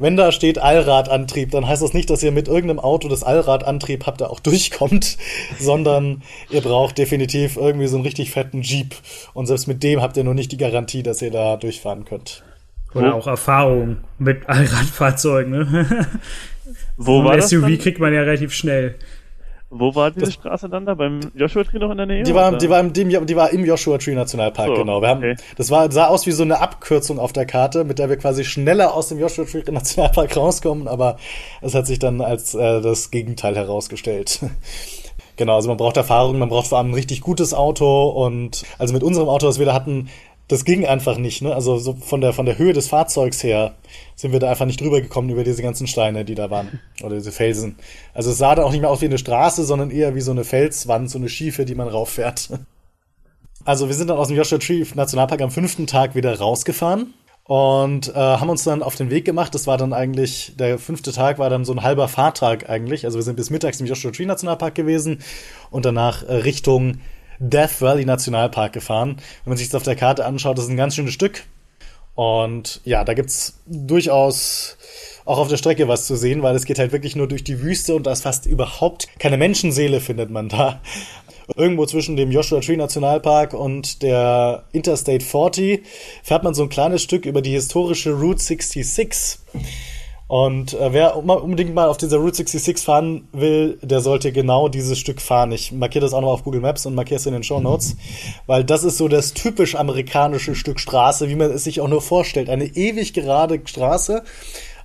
[0.02, 4.06] wenn da steht Allradantrieb, dann heißt das nicht, dass ihr mit irgendeinem Auto das Allradantrieb
[4.06, 5.18] habt, der auch durchkommt,
[5.60, 8.96] sondern ihr braucht definitiv irgendwie so einen richtig fetten Jeep.
[9.34, 12.44] Und selbst mit dem habt ihr noch nicht die Garantie, dass ihr da durchfahren könnt.
[12.94, 15.52] Oder auch Erfahrung mit Allradfahrzeugen.
[15.52, 16.08] Ne?
[16.98, 18.96] Wo war SUV das kriegt man ja relativ schnell.
[19.74, 20.96] Wo war diese das, Straße dann da?
[20.96, 22.24] Beim Joshua Tree noch in der Nähe?
[22.24, 25.02] Die war, die war, im, die war im Joshua Tree Nationalpark, so, genau.
[25.02, 25.36] Wir haben, okay.
[25.56, 28.44] Das war, sah aus wie so eine Abkürzung auf der Karte, mit der wir quasi
[28.44, 31.16] schneller aus dem Joshua Tree Nationalpark rauskommen, aber
[31.62, 34.42] es hat sich dann als äh, das Gegenteil herausgestellt.
[35.38, 38.94] Genau, also man braucht Erfahrung, man braucht vor allem ein richtig gutes Auto und also
[38.94, 40.10] mit unserem Auto, das wir da hatten,
[40.52, 41.56] das ging einfach nicht, ne?
[41.56, 43.76] Also so von der von der Höhe des Fahrzeugs her
[44.16, 47.16] sind wir da einfach nicht drüber gekommen über diese ganzen Steine, die da waren oder
[47.16, 47.78] diese Felsen.
[48.14, 50.32] Also es sah da auch nicht mehr aus wie eine Straße, sondern eher wie so
[50.32, 52.50] eine Felswand, so eine Schiefe, die man rauffährt.
[53.64, 58.10] Also wir sind dann aus dem Joshua Tree Nationalpark am fünften Tag wieder rausgefahren und
[58.10, 59.54] äh, haben uns dann auf den Weg gemacht.
[59.54, 63.06] Das war dann eigentlich, der fünfte Tag war dann so ein halber Fahrtag eigentlich.
[63.06, 65.20] Also wir sind bis mittags im Joshua Tree Nationalpark gewesen
[65.70, 67.02] und danach äh, Richtung
[67.42, 69.18] Death Valley Nationalpark gefahren.
[69.44, 71.44] Wenn man sich das auf der Karte anschaut, das ist ein ganz schönes Stück.
[72.14, 74.78] Und ja, da gibt's durchaus
[75.26, 77.62] auch auf der Strecke was zu sehen, weil es geht halt wirklich nur durch die
[77.62, 80.82] Wüste und da ist fast überhaupt keine Menschenseele findet man da.
[81.56, 85.84] Irgendwo zwischen dem Joshua Tree Nationalpark und der Interstate 40
[86.24, 89.40] fährt man so ein kleines Stück über die historische Route 66.
[90.32, 94.98] Und äh, wer unbedingt mal auf dieser Route 66 fahren will, der sollte genau dieses
[94.98, 95.52] Stück fahren.
[95.52, 97.98] Ich markiere das auch noch auf Google Maps und markiere es in den Show Notes,
[98.48, 102.02] weil das ist so das typisch amerikanische Stück Straße, wie man es sich auch nur
[102.02, 102.50] vorstellt.
[102.50, 104.24] Eine ewig gerade Straße.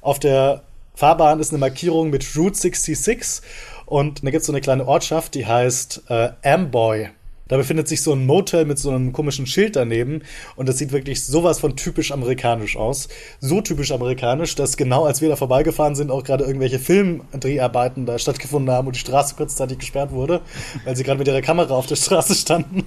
[0.01, 0.64] Auf der
[0.97, 3.47] Fahrbahn ist eine Markierung mit Route 66
[3.84, 7.11] und da gibt es so eine kleine Ortschaft, die heißt äh, Amboy.
[7.49, 10.22] Da befindet sich so ein Motel mit so einem komischen Schild daneben
[10.57, 13.09] und das sieht wirklich sowas von typisch amerikanisch aus.
[13.40, 18.18] So typisch amerikanisch, dass genau als wir da vorbeigefahren sind, auch gerade irgendwelche Filmdreharbeiten da
[18.18, 20.40] stattgefunden haben und die Straße kurzzeitig gesperrt wurde,
[20.84, 22.84] weil sie gerade mit ihrer Kamera auf der Straße standen.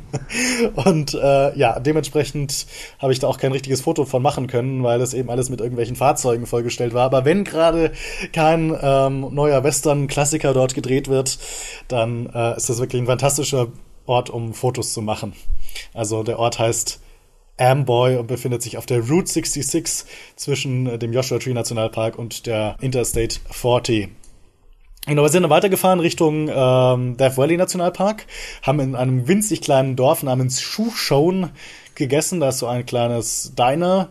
[0.76, 2.68] Und äh, ja, dementsprechend
[3.00, 5.62] habe ich da auch kein richtiges Foto von machen können, weil das eben alles mit
[5.62, 7.06] irgendwelchen Fahrzeugen vollgestellt war.
[7.06, 7.92] Aber wenn gerade
[8.34, 11.40] kein ähm, neuer Western-Klassiker dort gedreht wird,
[11.88, 13.70] dann äh, ist das wirklich ein fantastischer
[14.10, 15.34] Ort, um Fotos zu machen.
[15.94, 17.00] Also der Ort heißt
[17.58, 20.06] Amboy und befindet sich auf der Route 66
[20.36, 24.10] zwischen dem Joshua Tree Nationalpark und der Interstate 40.
[25.06, 28.28] Genau, wir sind dann weitergefahren Richtung ähm, Death Valley Nationalpark,
[28.64, 31.52] haben in einem winzig kleinen Dorf namens Shoeshone
[31.96, 32.40] gegessen.
[32.40, 34.10] Da ist so ein kleines Diner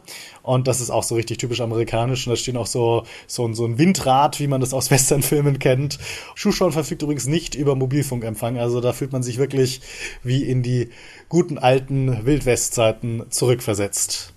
[0.49, 2.26] und das ist auch so richtig typisch amerikanisch.
[2.26, 5.99] Und da stehen auch so, so, so ein Windrad, wie man das aus Westernfilmen kennt.
[6.34, 8.57] Schuhschorn verfügt übrigens nicht über Mobilfunkempfang.
[8.59, 9.82] Also da fühlt man sich wirklich
[10.22, 10.88] wie in die
[11.28, 14.32] guten alten Wildwestzeiten zurückversetzt.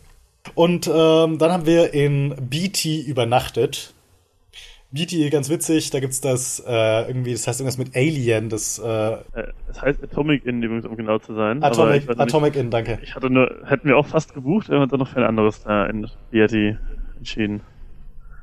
[0.53, 3.93] Und ähm, dann haben wir in BT übernachtet.
[4.91, 9.13] BT ganz witzig, da gibt's das äh, irgendwie, das heißt irgendwas mit Alien, das äh,
[9.13, 9.17] äh
[9.69, 11.63] Es heißt Atomic Inn übrigens, um genau zu sein.
[11.63, 12.99] Atomic, Atomic Inn, danke.
[13.01, 15.63] Ich hatte nur, hätten wir auch fast gebucht, wir haben dann noch für ein anderes
[15.63, 16.77] da in BT
[17.17, 17.61] entschieden.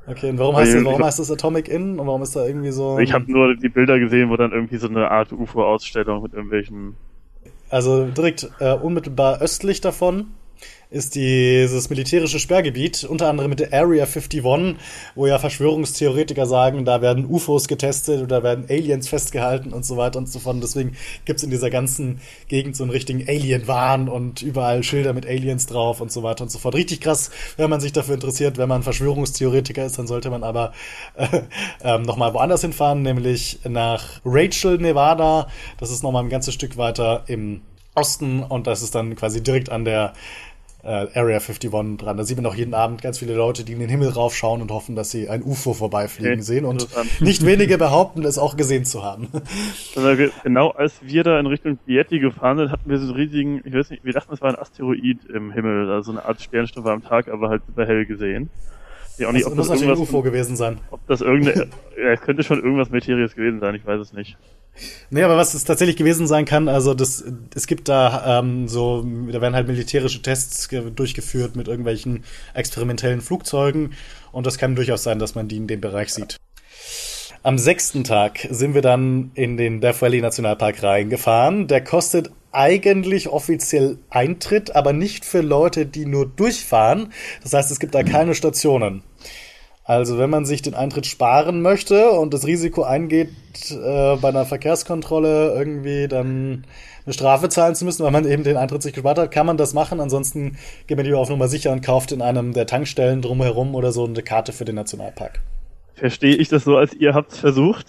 [0.06, 2.70] Okay, und warum heißt, das, warum heißt das Atomic Inn und warum ist da irgendwie
[2.70, 2.98] so...
[2.98, 6.96] Ich habe nur die Bilder gesehen, wo dann irgendwie so eine Art UFO-Ausstellung mit irgendwelchen...
[7.68, 10.28] Also direkt äh, unmittelbar östlich davon
[10.90, 14.42] ist dieses militärische Sperrgebiet, unter anderem mit der Area 51,
[15.14, 20.18] wo ja Verschwörungstheoretiker sagen, da werden UFOs getestet oder werden Aliens festgehalten und so weiter
[20.18, 20.54] und so fort.
[20.54, 25.26] Und deswegen gibt's in dieser ganzen Gegend so einen richtigen Alien-Wahn und überall Schilder mit
[25.26, 26.74] Aliens drauf und so weiter und so fort.
[26.74, 28.56] Richtig krass, wenn man sich dafür interessiert.
[28.56, 30.72] Wenn man Verschwörungstheoretiker ist, dann sollte man aber
[31.16, 31.42] äh,
[31.82, 35.48] äh, nochmal woanders hinfahren, nämlich nach Rachel, Nevada.
[35.78, 37.60] Das ist nochmal ein ganzes Stück weiter im
[37.98, 40.12] Osten und das ist dann quasi direkt an der
[40.88, 42.16] äh, Area 51 dran.
[42.16, 44.70] Da sieht man auch jeden Abend ganz viele Leute, die in den Himmel raufschauen und
[44.70, 46.64] hoffen, dass sie ein UFO vorbeifliegen okay, sehen.
[46.64, 46.88] Und
[47.20, 49.28] nicht wenige behaupten, es auch gesehen zu haben.
[49.96, 53.60] Also genau als wir da in Richtung Yeti gefahren sind, hatten wir so einen riesigen,
[53.64, 56.90] ich weiß nicht, wir dachten, es war ein Asteroid im Himmel, also eine Art Sternstufe
[56.90, 58.48] am Tag, aber halt super hell gesehen.
[59.18, 60.78] Ja, auch nicht, das ob muss das natürlich ein UFO gewesen sein.
[60.90, 61.68] Ob das irgendeine,
[62.02, 64.36] ja, könnte schon irgendwas Materielles gewesen sein, ich weiß es nicht.
[65.10, 69.04] Nee, aber was es tatsächlich gewesen sein kann, also das, es gibt da ähm, so,
[69.30, 72.22] da werden halt militärische Tests durchgeführt mit irgendwelchen
[72.54, 73.94] experimentellen Flugzeugen
[74.30, 76.36] und das kann durchaus sein, dass man die in dem Bereich sieht.
[77.42, 81.68] Am sechsten Tag sind wir dann in den Death Valley Nationalpark reingefahren.
[81.68, 87.12] Der kostet eigentlich offiziell Eintritt, aber nicht für Leute, die nur durchfahren.
[87.42, 89.02] Das heißt, es gibt da keine Stationen.
[89.88, 93.30] Also wenn man sich den Eintritt sparen möchte und das Risiko eingeht,
[93.70, 96.66] äh, bei einer Verkehrskontrolle irgendwie dann
[97.06, 99.56] eine Strafe zahlen zu müssen, weil man eben den Eintritt sich gespart hat, kann man
[99.56, 99.98] das machen.
[99.98, 103.90] Ansonsten geht man lieber auf Nummer sicher und kauft in einem der Tankstellen drumherum oder
[103.90, 105.40] so eine Karte für den Nationalpark.
[105.94, 107.86] Verstehe ich das so, als ihr habt es versucht?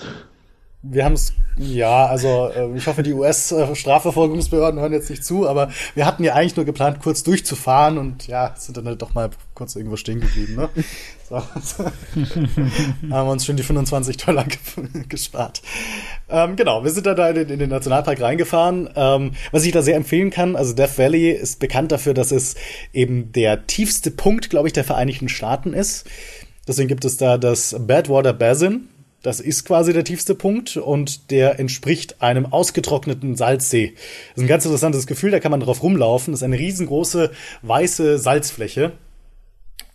[0.81, 5.69] Wir haben es, ja, also äh, ich hoffe, die US-Strafverfolgungsbehörden hören jetzt nicht zu, aber
[5.93, 9.29] wir hatten ja eigentlich nur geplant, kurz durchzufahren und ja, sind dann halt doch mal
[9.55, 10.55] kurz irgendwo stehen geblieben.
[10.55, 10.69] Ne?
[11.29, 11.83] So, so.
[12.23, 14.45] haben wir uns schon die 25 Dollar
[15.09, 15.61] gespart.
[16.29, 18.89] Ähm, genau, wir sind dann da in, in den Nationalpark reingefahren.
[18.95, 22.55] Ähm, was ich da sehr empfehlen kann, also Death Valley ist bekannt dafür, dass es
[22.93, 26.07] eben der tiefste Punkt, glaube ich, der Vereinigten Staaten ist.
[26.67, 28.87] Deswegen gibt es da das Badwater Basin
[29.21, 33.93] das ist quasi der tiefste Punkt und der entspricht einem ausgetrockneten Salzsee.
[33.95, 36.31] Das ist ein ganz interessantes Gefühl, da kann man drauf rumlaufen.
[36.31, 38.93] Das ist eine riesengroße weiße Salzfläche.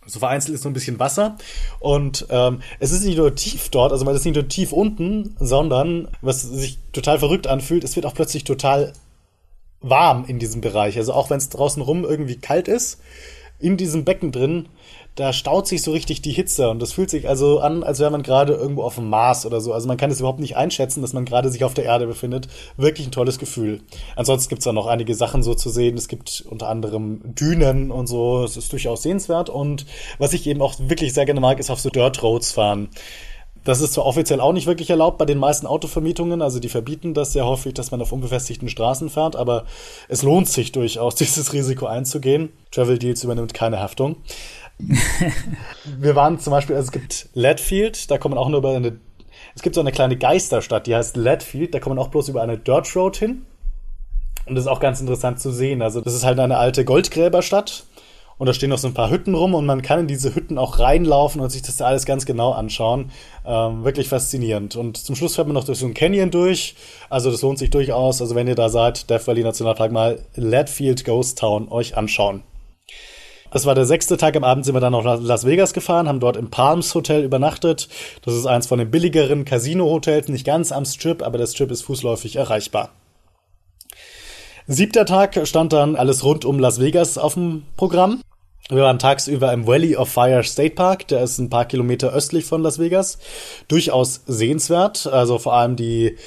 [0.05, 1.37] So vereinzelt ist so ein bisschen Wasser.
[1.79, 5.35] Und ähm, es ist nicht nur tief dort, also man ist nicht nur tief unten,
[5.39, 8.93] sondern was sich total verrückt anfühlt, es wird auch plötzlich total
[9.81, 10.97] warm in diesem Bereich.
[10.97, 12.99] Also auch wenn es draußen rum irgendwie kalt ist,
[13.59, 14.67] in diesem Becken drin
[15.15, 18.11] da staut sich so richtig die Hitze und das fühlt sich also an, als wäre
[18.11, 19.71] man gerade irgendwo auf dem Mars oder so.
[19.71, 22.49] Also man kann es überhaupt nicht einschätzen, dass man gerade sich auf der Erde befindet.
[22.75, 23.81] Wirklich ein tolles Gefühl.
[24.17, 25.97] Ansonsten gibt's da noch einige Sachen so zu sehen.
[25.97, 28.43] Es gibt unter anderem Dünen und so.
[28.43, 29.85] Es ist durchaus sehenswert und
[30.17, 32.89] was ich eben auch wirklich sehr gerne mag, ist auf so Dirt Roads fahren.
[33.65, 37.15] Das ist zwar offiziell auch nicht wirklich erlaubt bei den meisten Autovermietungen, also die verbieten
[37.15, 39.65] das sehr häufig, dass man auf unbefestigten Straßen fährt, aber
[40.07, 42.49] es lohnt sich durchaus, dieses Risiko einzugehen.
[42.69, 44.17] Travel Deals übernimmt keine Haftung.
[45.99, 48.99] wir waren zum Beispiel, also es gibt Ledfield, da kommt man auch nur über eine,
[49.55, 52.41] es gibt so eine kleine Geisterstadt, die heißt Ledfield, da kommt man auch bloß über
[52.41, 53.45] eine Dirt Road hin.
[54.45, 55.81] Und das ist auch ganz interessant zu sehen.
[55.81, 57.85] Also das ist halt eine alte Goldgräberstadt.
[58.37, 60.57] Und da stehen noch so ein paar Hütten rum und man kann in diese Hütten
[60.57, 63.11] auch reinlaufen und sich das alles ganz genau anschauen.
[63.45, 64.75] Ähm, wirklich faszinierend.
[64.75, 66.75] Und zum Schluss fährt man noch durch so ein Canyon durch.
[67.09, 68.21] Also das lohnt sich durchaus.
[68.21, 72.43] Also wenn ihr da seid, Death Valley Nationalpark mal Ledfield Ghost Town euch anschauen.
[73.55, 74.35] Das war der sechste Tag.
[74.35, 77.87] Am Abend sind wir dann nach Las Vegas gefahren, haben dort im Palms Hotel übernachtet.
[78.25, 81.83] Das ist eins von den billigeren Casino-Hotels, nicht ganz am Strip, aber der Strip ist
[81.83, 82.89] fußläufig erreichbar.
[84.67, 88.19] Siebter Tag stand dann alles rund um Las Vegas auf dem Programm.
[88.67, 92.43] Wir waren tagsüber im Valley of Fire State Park, der ist ein paar Kilometer östlich
[92.43, 93.19] von Las Vegas.
[93.69, 96.17] Durchaus sehenswert, also vor allem die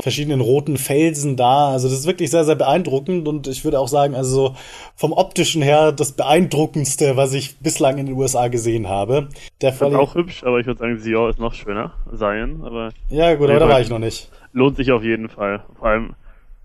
[0.00, 1.70] verschiedenen roten Felsen da.
[1.70, 4.54] Also das ist wirklich sehr, sehr beeindruckend und ich würde auch sagen, also
[4.96, 9.28] vom optischen her das beeindruckendste, was ich bislang in den USA gesehen habe.
[9.60, 11.92] Der Valley auch hübsch, aber ich würde sagen, Sion ist noch schöner.
[12.16, 12.90] Zion, aber.
[13.08, 14.30] Ja, gut, aber da war ich noch nicht.
[14.52, 15.62] Lohnt sich auf jeden Fall.
[15.78, 16.14] Vor allem,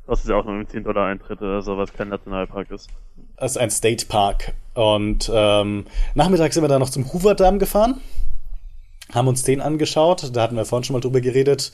[0.07, 2.89] das ist ja auch nur mit 10 Dollar Eintritt oder so, was kein Nationalpark ist.
[3.36, 4.53] Es ist ein State Park.
[4.73, 8.01] Und ähm, nachmittags sind wir dann noch zum Hoover Dam gefahren,
[9.13, 10.32] haben uns den angeschaut.
[10.34, 11.71] Da hatten wir vorhin schon mal drüber geredet.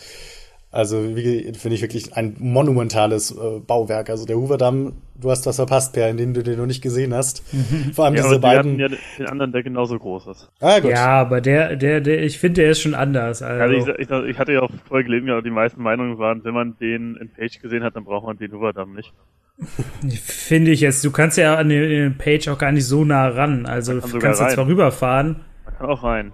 [0.74, 4.09] Also finde ich wirklich ein monumentales äh, Bauwerk.
[4.09, 6.82] Also der Hoover Damm, du hast was verpasst, Per, in dem du den noch nicht
[6.82, 7.43] gesehen hast.
[7.53, 7.93] Mhm.
[7.93, 8.80] Vor allem ja, diese beiden.
[8.80, 10.51] Ja den anderen, der genauso groß ist.
[10.61, 10.89] Ah, gut.
[10.89, 13.43] Ja, aber der, der, der, ich finde, der ist schon anders.
[13.43, 16.43] Also, also ich, ich, ich, hatte ja auch vorher gelesen, aber die meisten Meinungen waren,
[16.43, 19.13] wenn man den in Page gesehen hat, dann braucht man den Hoover Damm nicht.
[20.24, 21.05] Finde ich jetzt.
[21.05, 23.67] Du kannst ja an den Page auch gar nicht so nah ran.
[23.67, 25.41] Also du kannst jetzt zwar rüberfahren.
[25.65, 26.34] Man kann auch rein.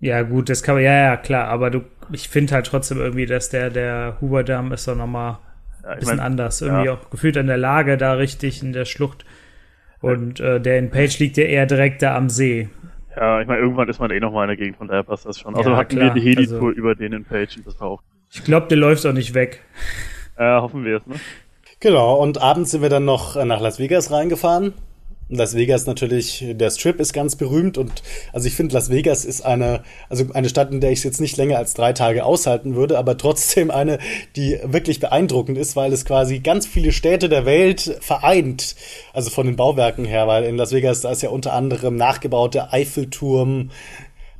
[0.00, 1.80] Ja, gut, das kann man, ja, ja, klar, aber du,
[2.12, 5.38] ich finde halt trotzdem irgendwie, dass der, der Hoover-Damm ist doch nochmal
[5.82, 6.60] ja, ein bisschen mein, anders.
[6.60, 6.94] Irgendwie ja.
[6.94, 9.24] auch gefühlt an der Lage da richtig in der Schlucht.
[10.00, 12.68] Und äh, der in Page liegt ja eher direkt da am See.
[13.16, 15.40] Ja, ich meine, irgendwann ist man eh nochmal in der Gegend, von daher passt das
[15.40, 15.56] schon.
[15.56, 16.14] Also ja, hatten klar.
[16.14, 18.02] wir die Heli-Tour also, über den in Page und das war auch.
[18.30, 19.64] Ich glaube, der läuft auch nicht weg.
[20.38, 21.16] Ja, hoffen wir es, ne?
[21.80, 24.74] Genau, und abends sind wir dann noch nach Las Vegas reingefahren.
[25.30, 28.02] Las Vegas natürlich, der Strip ist ganz berühmt und
[28.32, 31.20] also ich finde, Las Vegas ist eine, also eine Stadt, in der ich es jetzt
[31.20, 33.98] nicht länger als drei Tage aushalten würde, aber trotzdem eine,
[34.36, 38.74] die wirklich beeindruckend ist, weil es quasi ganz viele Städte der Welt vereint,
[39.12, 42.54] also von den Bauwerken her, weil in Las Vegas, da ist ja unter anderem nachgebaut
[42.54, 43.70] der Eiffelturm,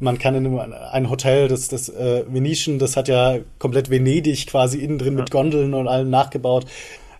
[0.01, 4.78] man kann in ein Hotel, das, das äh, Venetian, das hat ja komplett Venedig quasi
[4.78, 5.20] innen drin ja.
[5.20, 6.66] mit Gondeln und allem nachgebaut.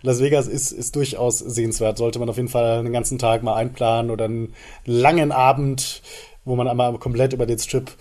[0.01, 1.97] Las Vegas ist, ist durchaus sehenswert.
[1.97, 4.53] Sollte man auf jeden Fall einen ganzen Tag mal einplanen oder einen
[4.85, 6.01] langen Abend,
[6.45, 7.91] wo man einmal komplett über den Strip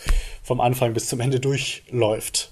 [0.43, 2.51] vom Anfang bis zum Ende durchläuft.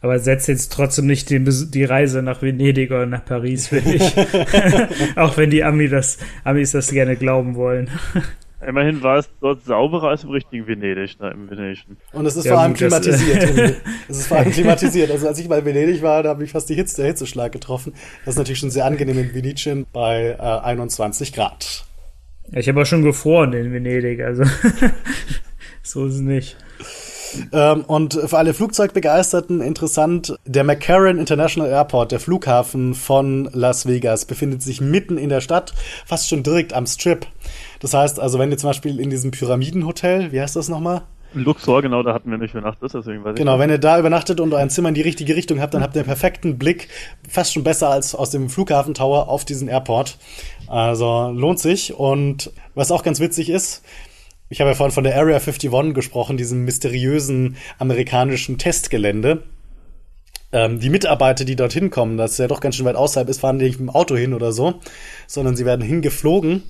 [0.00, 4.02] Aber setzt jetzt trotzdem nicht die, die Reise nach Venedig oder nach Paris, finde ich.
[5.16, 7.88] Auch wenn die Ami das, Amis das gerne glauben wollen.
[8.66, 11.96] Immerhin war es dort sauberer als im richtigen Venedig, da im Venetian.
[12.12, 13.42] Und es ist ja, vor allem gut, klimatisiert.
[14.08, 15.10] es ist vor allem klimatisiert.
[15.10, 17.50] Also als ich mal in Venedig war, da habe ich fast die Hitze, der Hitzeschlag
[17.50, 17.92] getroffen.
[18.24, 21.84] Das ist natürlich schon sehr angenehm in Venetian bei äh, 21 Grad.
[22.50, 24.44] Ja, ich habe auch schon gefroren in Venedig, also
[25.82, 26.56] so ist es nicht.
[27.52, 34.24] Ähm, und für alle Flugzeugbegeisterten interessant, der McCarran International Airport, der Flughafen von Las Vegas,
[34.24, 35.72] befindet sich mitten in der Stadt,
[36.06, 37.26] fast schon direkt am Strip.
[37.82, 41.02] Das heißt also, wenn ihr zum Beispiel in diesem Pyramidenhotel, wie heißt das nochmal?
[41.34, 44.38] Luxor, genau, da hatten wir nicht übernachtet, deswegen weiß ich Genau, wenn ihr da übernachtet
[44.38, 46.88] und ein Zimmer in die richtige Richtung habt, dann habt ihr einen perfekten Blick,
[47.28, 50.18] fast schon besser als aus dem Flughafentower auf diesen Airport.
[50.68, 51.94] Also lohnt sich.
[51.94, 53.82] Und was auch ganz witzig ist,
[54.48, 59.42] ich habe ja vorhin von der Area 51 gesprochen, diesem mysteriösen amerikanischen Testgelände.
[60.52, 63.56] Ähm, die Mitarbeiter, die dorthin kommen, das ja doch ganz schön weit außerhalb ist, fahren
[63.56, 64.74] nicht mit dem Auto hin oder so,
[65.26, 66.62] sondern sie werden hingeflogen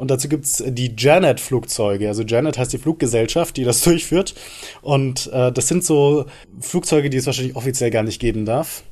[0.00, 2.08] und dazu gibt's die Janet-Flugzeuge.
[2.08, 4.34] Also Janet heißt die Fluggesellschaft, die das durchführt.
[4.80, 6.24] Und äh, das sind so
[6.58, 8.82] Flugzeuge, die es wahrscheinlich offiziell gar nicht geben darf.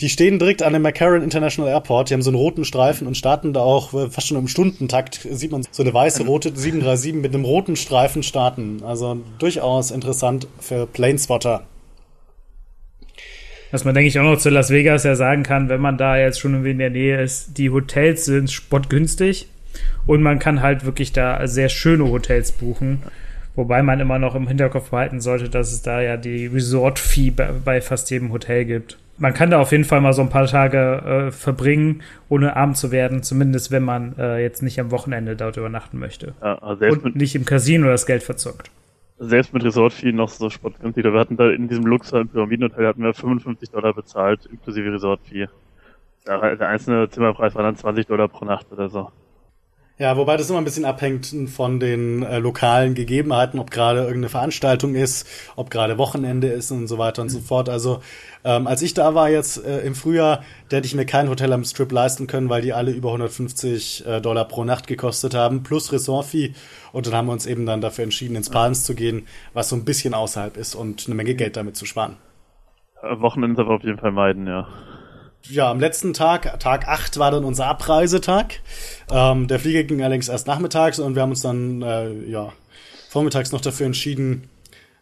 [0.00, 2.08] Die stehen direkt an dem McCarran International Airport.
[2.08, 5.20] Die haben so einen roten Streifen und starten da auch äh, fast schon im Stundentakt.
[5.30, 8.82] Sieht man so eine weiße rote 737 mit einem roten Streifen starten.
[8.82, 11.66] Also durchaus interessant für Planespotter.
[13.74, 16.16] Was man, denke ich, auch noch zu Las Vegas ja sagen kann, wenn man da
[16.16, 19.48] jetzt schon in der Nähe ist, die Hotels sind spottgünstig.
[20.06, 23.02] Und man kann halt wirklich da sehr schöne Hotels buchen.
[23.56, 27.50] Wobei man immer noch im Hinterkopf behalten sollte, dass es da ja die Resort-Fee bei,
[27.64, 28.96] bei, fast jedem Hotel gibt.
[29.18, 32.76] Man kann da auf jeden Fall mal so ein paar Tage äh, verbringen, ohne arm
[32.76, 36.34] zu werden, zumindest wenn man äh, jetzt nicht am Wochenende dort übernachten möchte.
[36.40, 38.70] Ja, also Und nicht im Casino das Geld verzockt.
[39.28, 41.04] Selbst mit Resort-Fee noch so sportgünstig.
[41.04, 45.48] Wir hatten da in diesem Luxor im Pyramidenhotel hatten wir 55 Dollar bezahlt, inklusive Resort-Fee.
[46.26, 49.10] Der, der einzelne Zimmerpreis war dann 20 Dollar pro Nacht oder so.
[49.96, 54.28] Ja, wobei das immer ein bisschen abhängt von den äh, lokalen Gegebenheiten, ob gerade irgendeine
[54.28, 55.24] Veranstaltung ist,
[55.54, 57.68] ob gerade Wochenende ist und so weiter und so fort.
[57.68, 58.00] Also
[58.42, 61.52] ähm, als ich da war jetzt äh, im Frühjahr, da hätte ich mir kein Hotel
[61.52, 65.62] am Strip leisten können, weil die alle über 150 äh, Dollar pro Nacht gekostet haben,
[65.62, 66.54] plus Ressortfee.
[66.92, 69.76] Und dann haben wir uns eben dann dafür entschieden, ins Palms zu gehen, was so
[69.76, 72.16] ein bisschen außerhalb ist und eine Menge Geld damit zu sparen.
[73.00, 74.66] Äh, Wochenende aber auf jeden Fall meiden, ja
[75.48, 78.60] ja, am letzten Tag, Tag 8, war dann unser Abreisetag.
[79.10, 82.52] Ähm, der Flieger ging allerdings erst nachmittags und wir haben uns dann äh, ja,
[83.08, 84.48] vormittags noch dafür entschieden,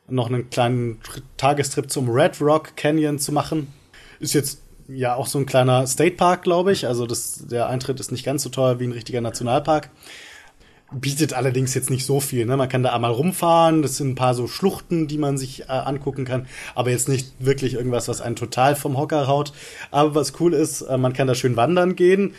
[0.09, 1.01] noch einen kleinen
[1.37, 3.73] Tagestrip zum Red Rock Canyon zu machen.
[4.19, 6.87] Ist jetzt ja auch so ein kleiner State Park, glaube ich.
[6.87, 9.91] Also das, der Eintritt ist nicht ganz so teuer wie ein richtiger Nationalpark
[10.95, 12.47] bietet allerdings jetzt nicht so viel.
[12.47, 12.57] Ne?
[12.57, 15.73] Man kann da einmal rumfahren, das sind ein paar so Schluchten, die man sich äh,
[15.73, 19.53] angucken kann, aber jetzt nicht wirklich irgendwas, was einen total vom Hocker haut.
[19.91, 22.35] Aber was cool ist, äh, man kann da schön wandern gehen.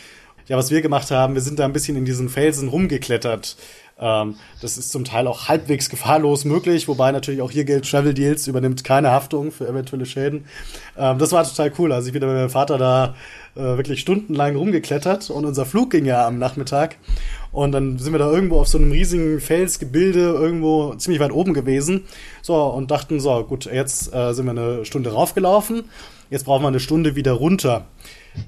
[0.48, 3.56] Ja, was wir gemacht haben, wir sind da ein bisschen in diesen Felsen rumgeklettert.
[4.00, 8.14] Ähm, das ist zum Teil auch halbwegs gefahrlos möglich, wobei natürlich auch hier gilt, Travel
[8.14, 10.46] Deals übernimmt keine Haftung für eventuelle Schäden.
[10.98, 11.94] Ähm, das war total cool.
[11.94, 13.16] Also ich bin mit meinem Vater da
[13.56, 16.98] äh, wirklich stundenlang rumgeklettert und unser Flug ging ja am Nachmittag.
[17.54, 21.54] Und dann sind wir da irgendwo auf so einem riesigen Felsgebilde irgendwo ziemlich weit oben
[21.54, 22.06] gewesen.
[22.42, 25.84] So, und dachten, so, gut, jetzt äh, sind wir eine Stunde raufgelaufen.
[26.32, 27.86] Jetzt brauchen wir eine Stunde wieder runter.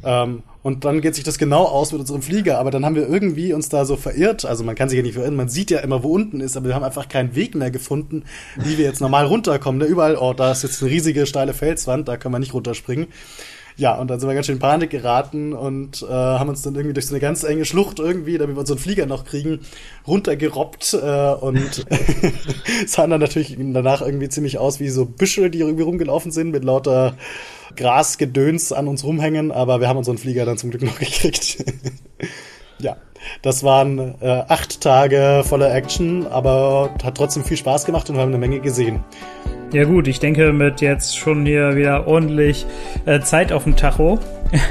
[0.04, 2.58] Ähm, und dann geht sich das genau aus mit unserem Flieger.
[2.58, 4.44] Aber dann haben wir irgendwie uns da so verirrt.
[4.44, 5.36] Also man kann sich ja nicht verirren.
[5.36, 6.58] Man sieht ja immer, wo unten ist.
[6.58, 8.24] Aber wir haben einfach keinen Weg mehr gefunden,
[8.56, 9.80] wie wir jetzt normal runterkommen.
[9.80, 12.08] Da überall, oh, da ist jetzt eine riesige steile Felswand.
[12.08, 13.06] Da können wir nicht runterspringen.
[13.78, 16.76] Ja, und dann sind wir ganz schön in Panik geraten und äh, haben uns dann
[16.76, 19.60] irgendwie durch so eine ganz enge Schlucht irgendwie, damit wir unseren Flieger noch kriegen,
[20.08, 21.86] runtergerobbt äh, und
[22.88, 26.64] sahen dann natürlich danach irgendwie ziemlich aus wie so Büsche, die irgendwie rumgelaufen sind mit
[26.64, 27.18] lauter
[27.76, 31.66] Grasgedöns an uns rumhängen, aber wir haben unseren Flieger dann zum Glück noch gekriegt.
[32.80, 32.96] ja,
[33.42, 38.22] das waren äh, acht Tage voller Action, aber hat trotzdem viel Spaß gemacht und wir
[38.22, 39.04] haben eine Menge gesehen.
[39.76, 42.66] Ja gut, ich denke mit jetzt schon hier wieder ordentlich
[43.06, 44.20] äh, Zeit auf dem Tacho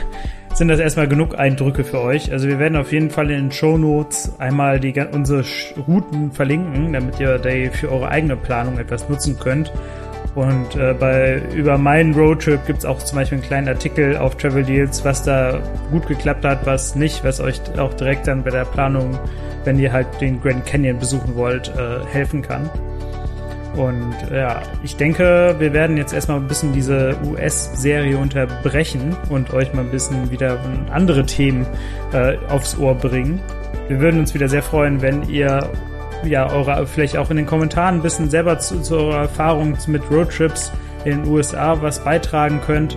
[0.55, 2.33] sind das erstmal genug Eindrücke für euch.
[2.33, 5.45] Also wir werden auf jeden Fall in den Show Notes einmal die, unsere
[5.87, 9.75] Routen verlinken, damit ihr da für eure eigene Planung etwas nutzen könnt.
[10.35, 14.63] Und äh, bei über meinen Roadtrip gibt's auch zum Beispiel einen kleinen Artikel auf Travel
[14.63, 18.65] Deals, was da gut geklappt hat, was nicht, was euch auch direkt dann bei der
[18.65, 19.19] Planung,
[19.65, 22.71] wenn ihr halt den Grand Canyon besuchen wollt, äh, helfen kann.
[23.77, 29.73] Und ja, ich denke, wir werden jetzt erstmal ein bisschen diese US-Serie unterbrechen und euch
[29.75, 30.59] mal ein bisschen wieder
[30.91, 31.67] andere Themen
[32.13, 33.41] äh, aufs Ohr bringen.
[33.89, 35.71] Wir würden uns wieder sehr freuen, wenn ihr
[36.25, 40.11] ja eure vielleicht auch in den Kommentaren ein bisschen selber zu, zu eurer Erfahrung mit
[40.11, 40.73] Roadtrips
[41.05, 42.97] in den USA was beitragen könnt.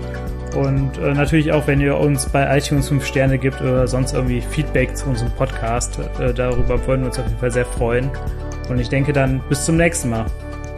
[0.55, 4.41] Und äh, natürlich auch, wenn ihr uns bei iTunes 5 Sterne gibt oder sonst irgendwie
[4.41, 5.99] Feedback zu unserem Podcast.
[6.19, 8.09] Äh, darüber würden wir uns auf jeden Fall sehr freuen.
[8.69, 10.25] Und ich denke dann bis zum nächsten Mal.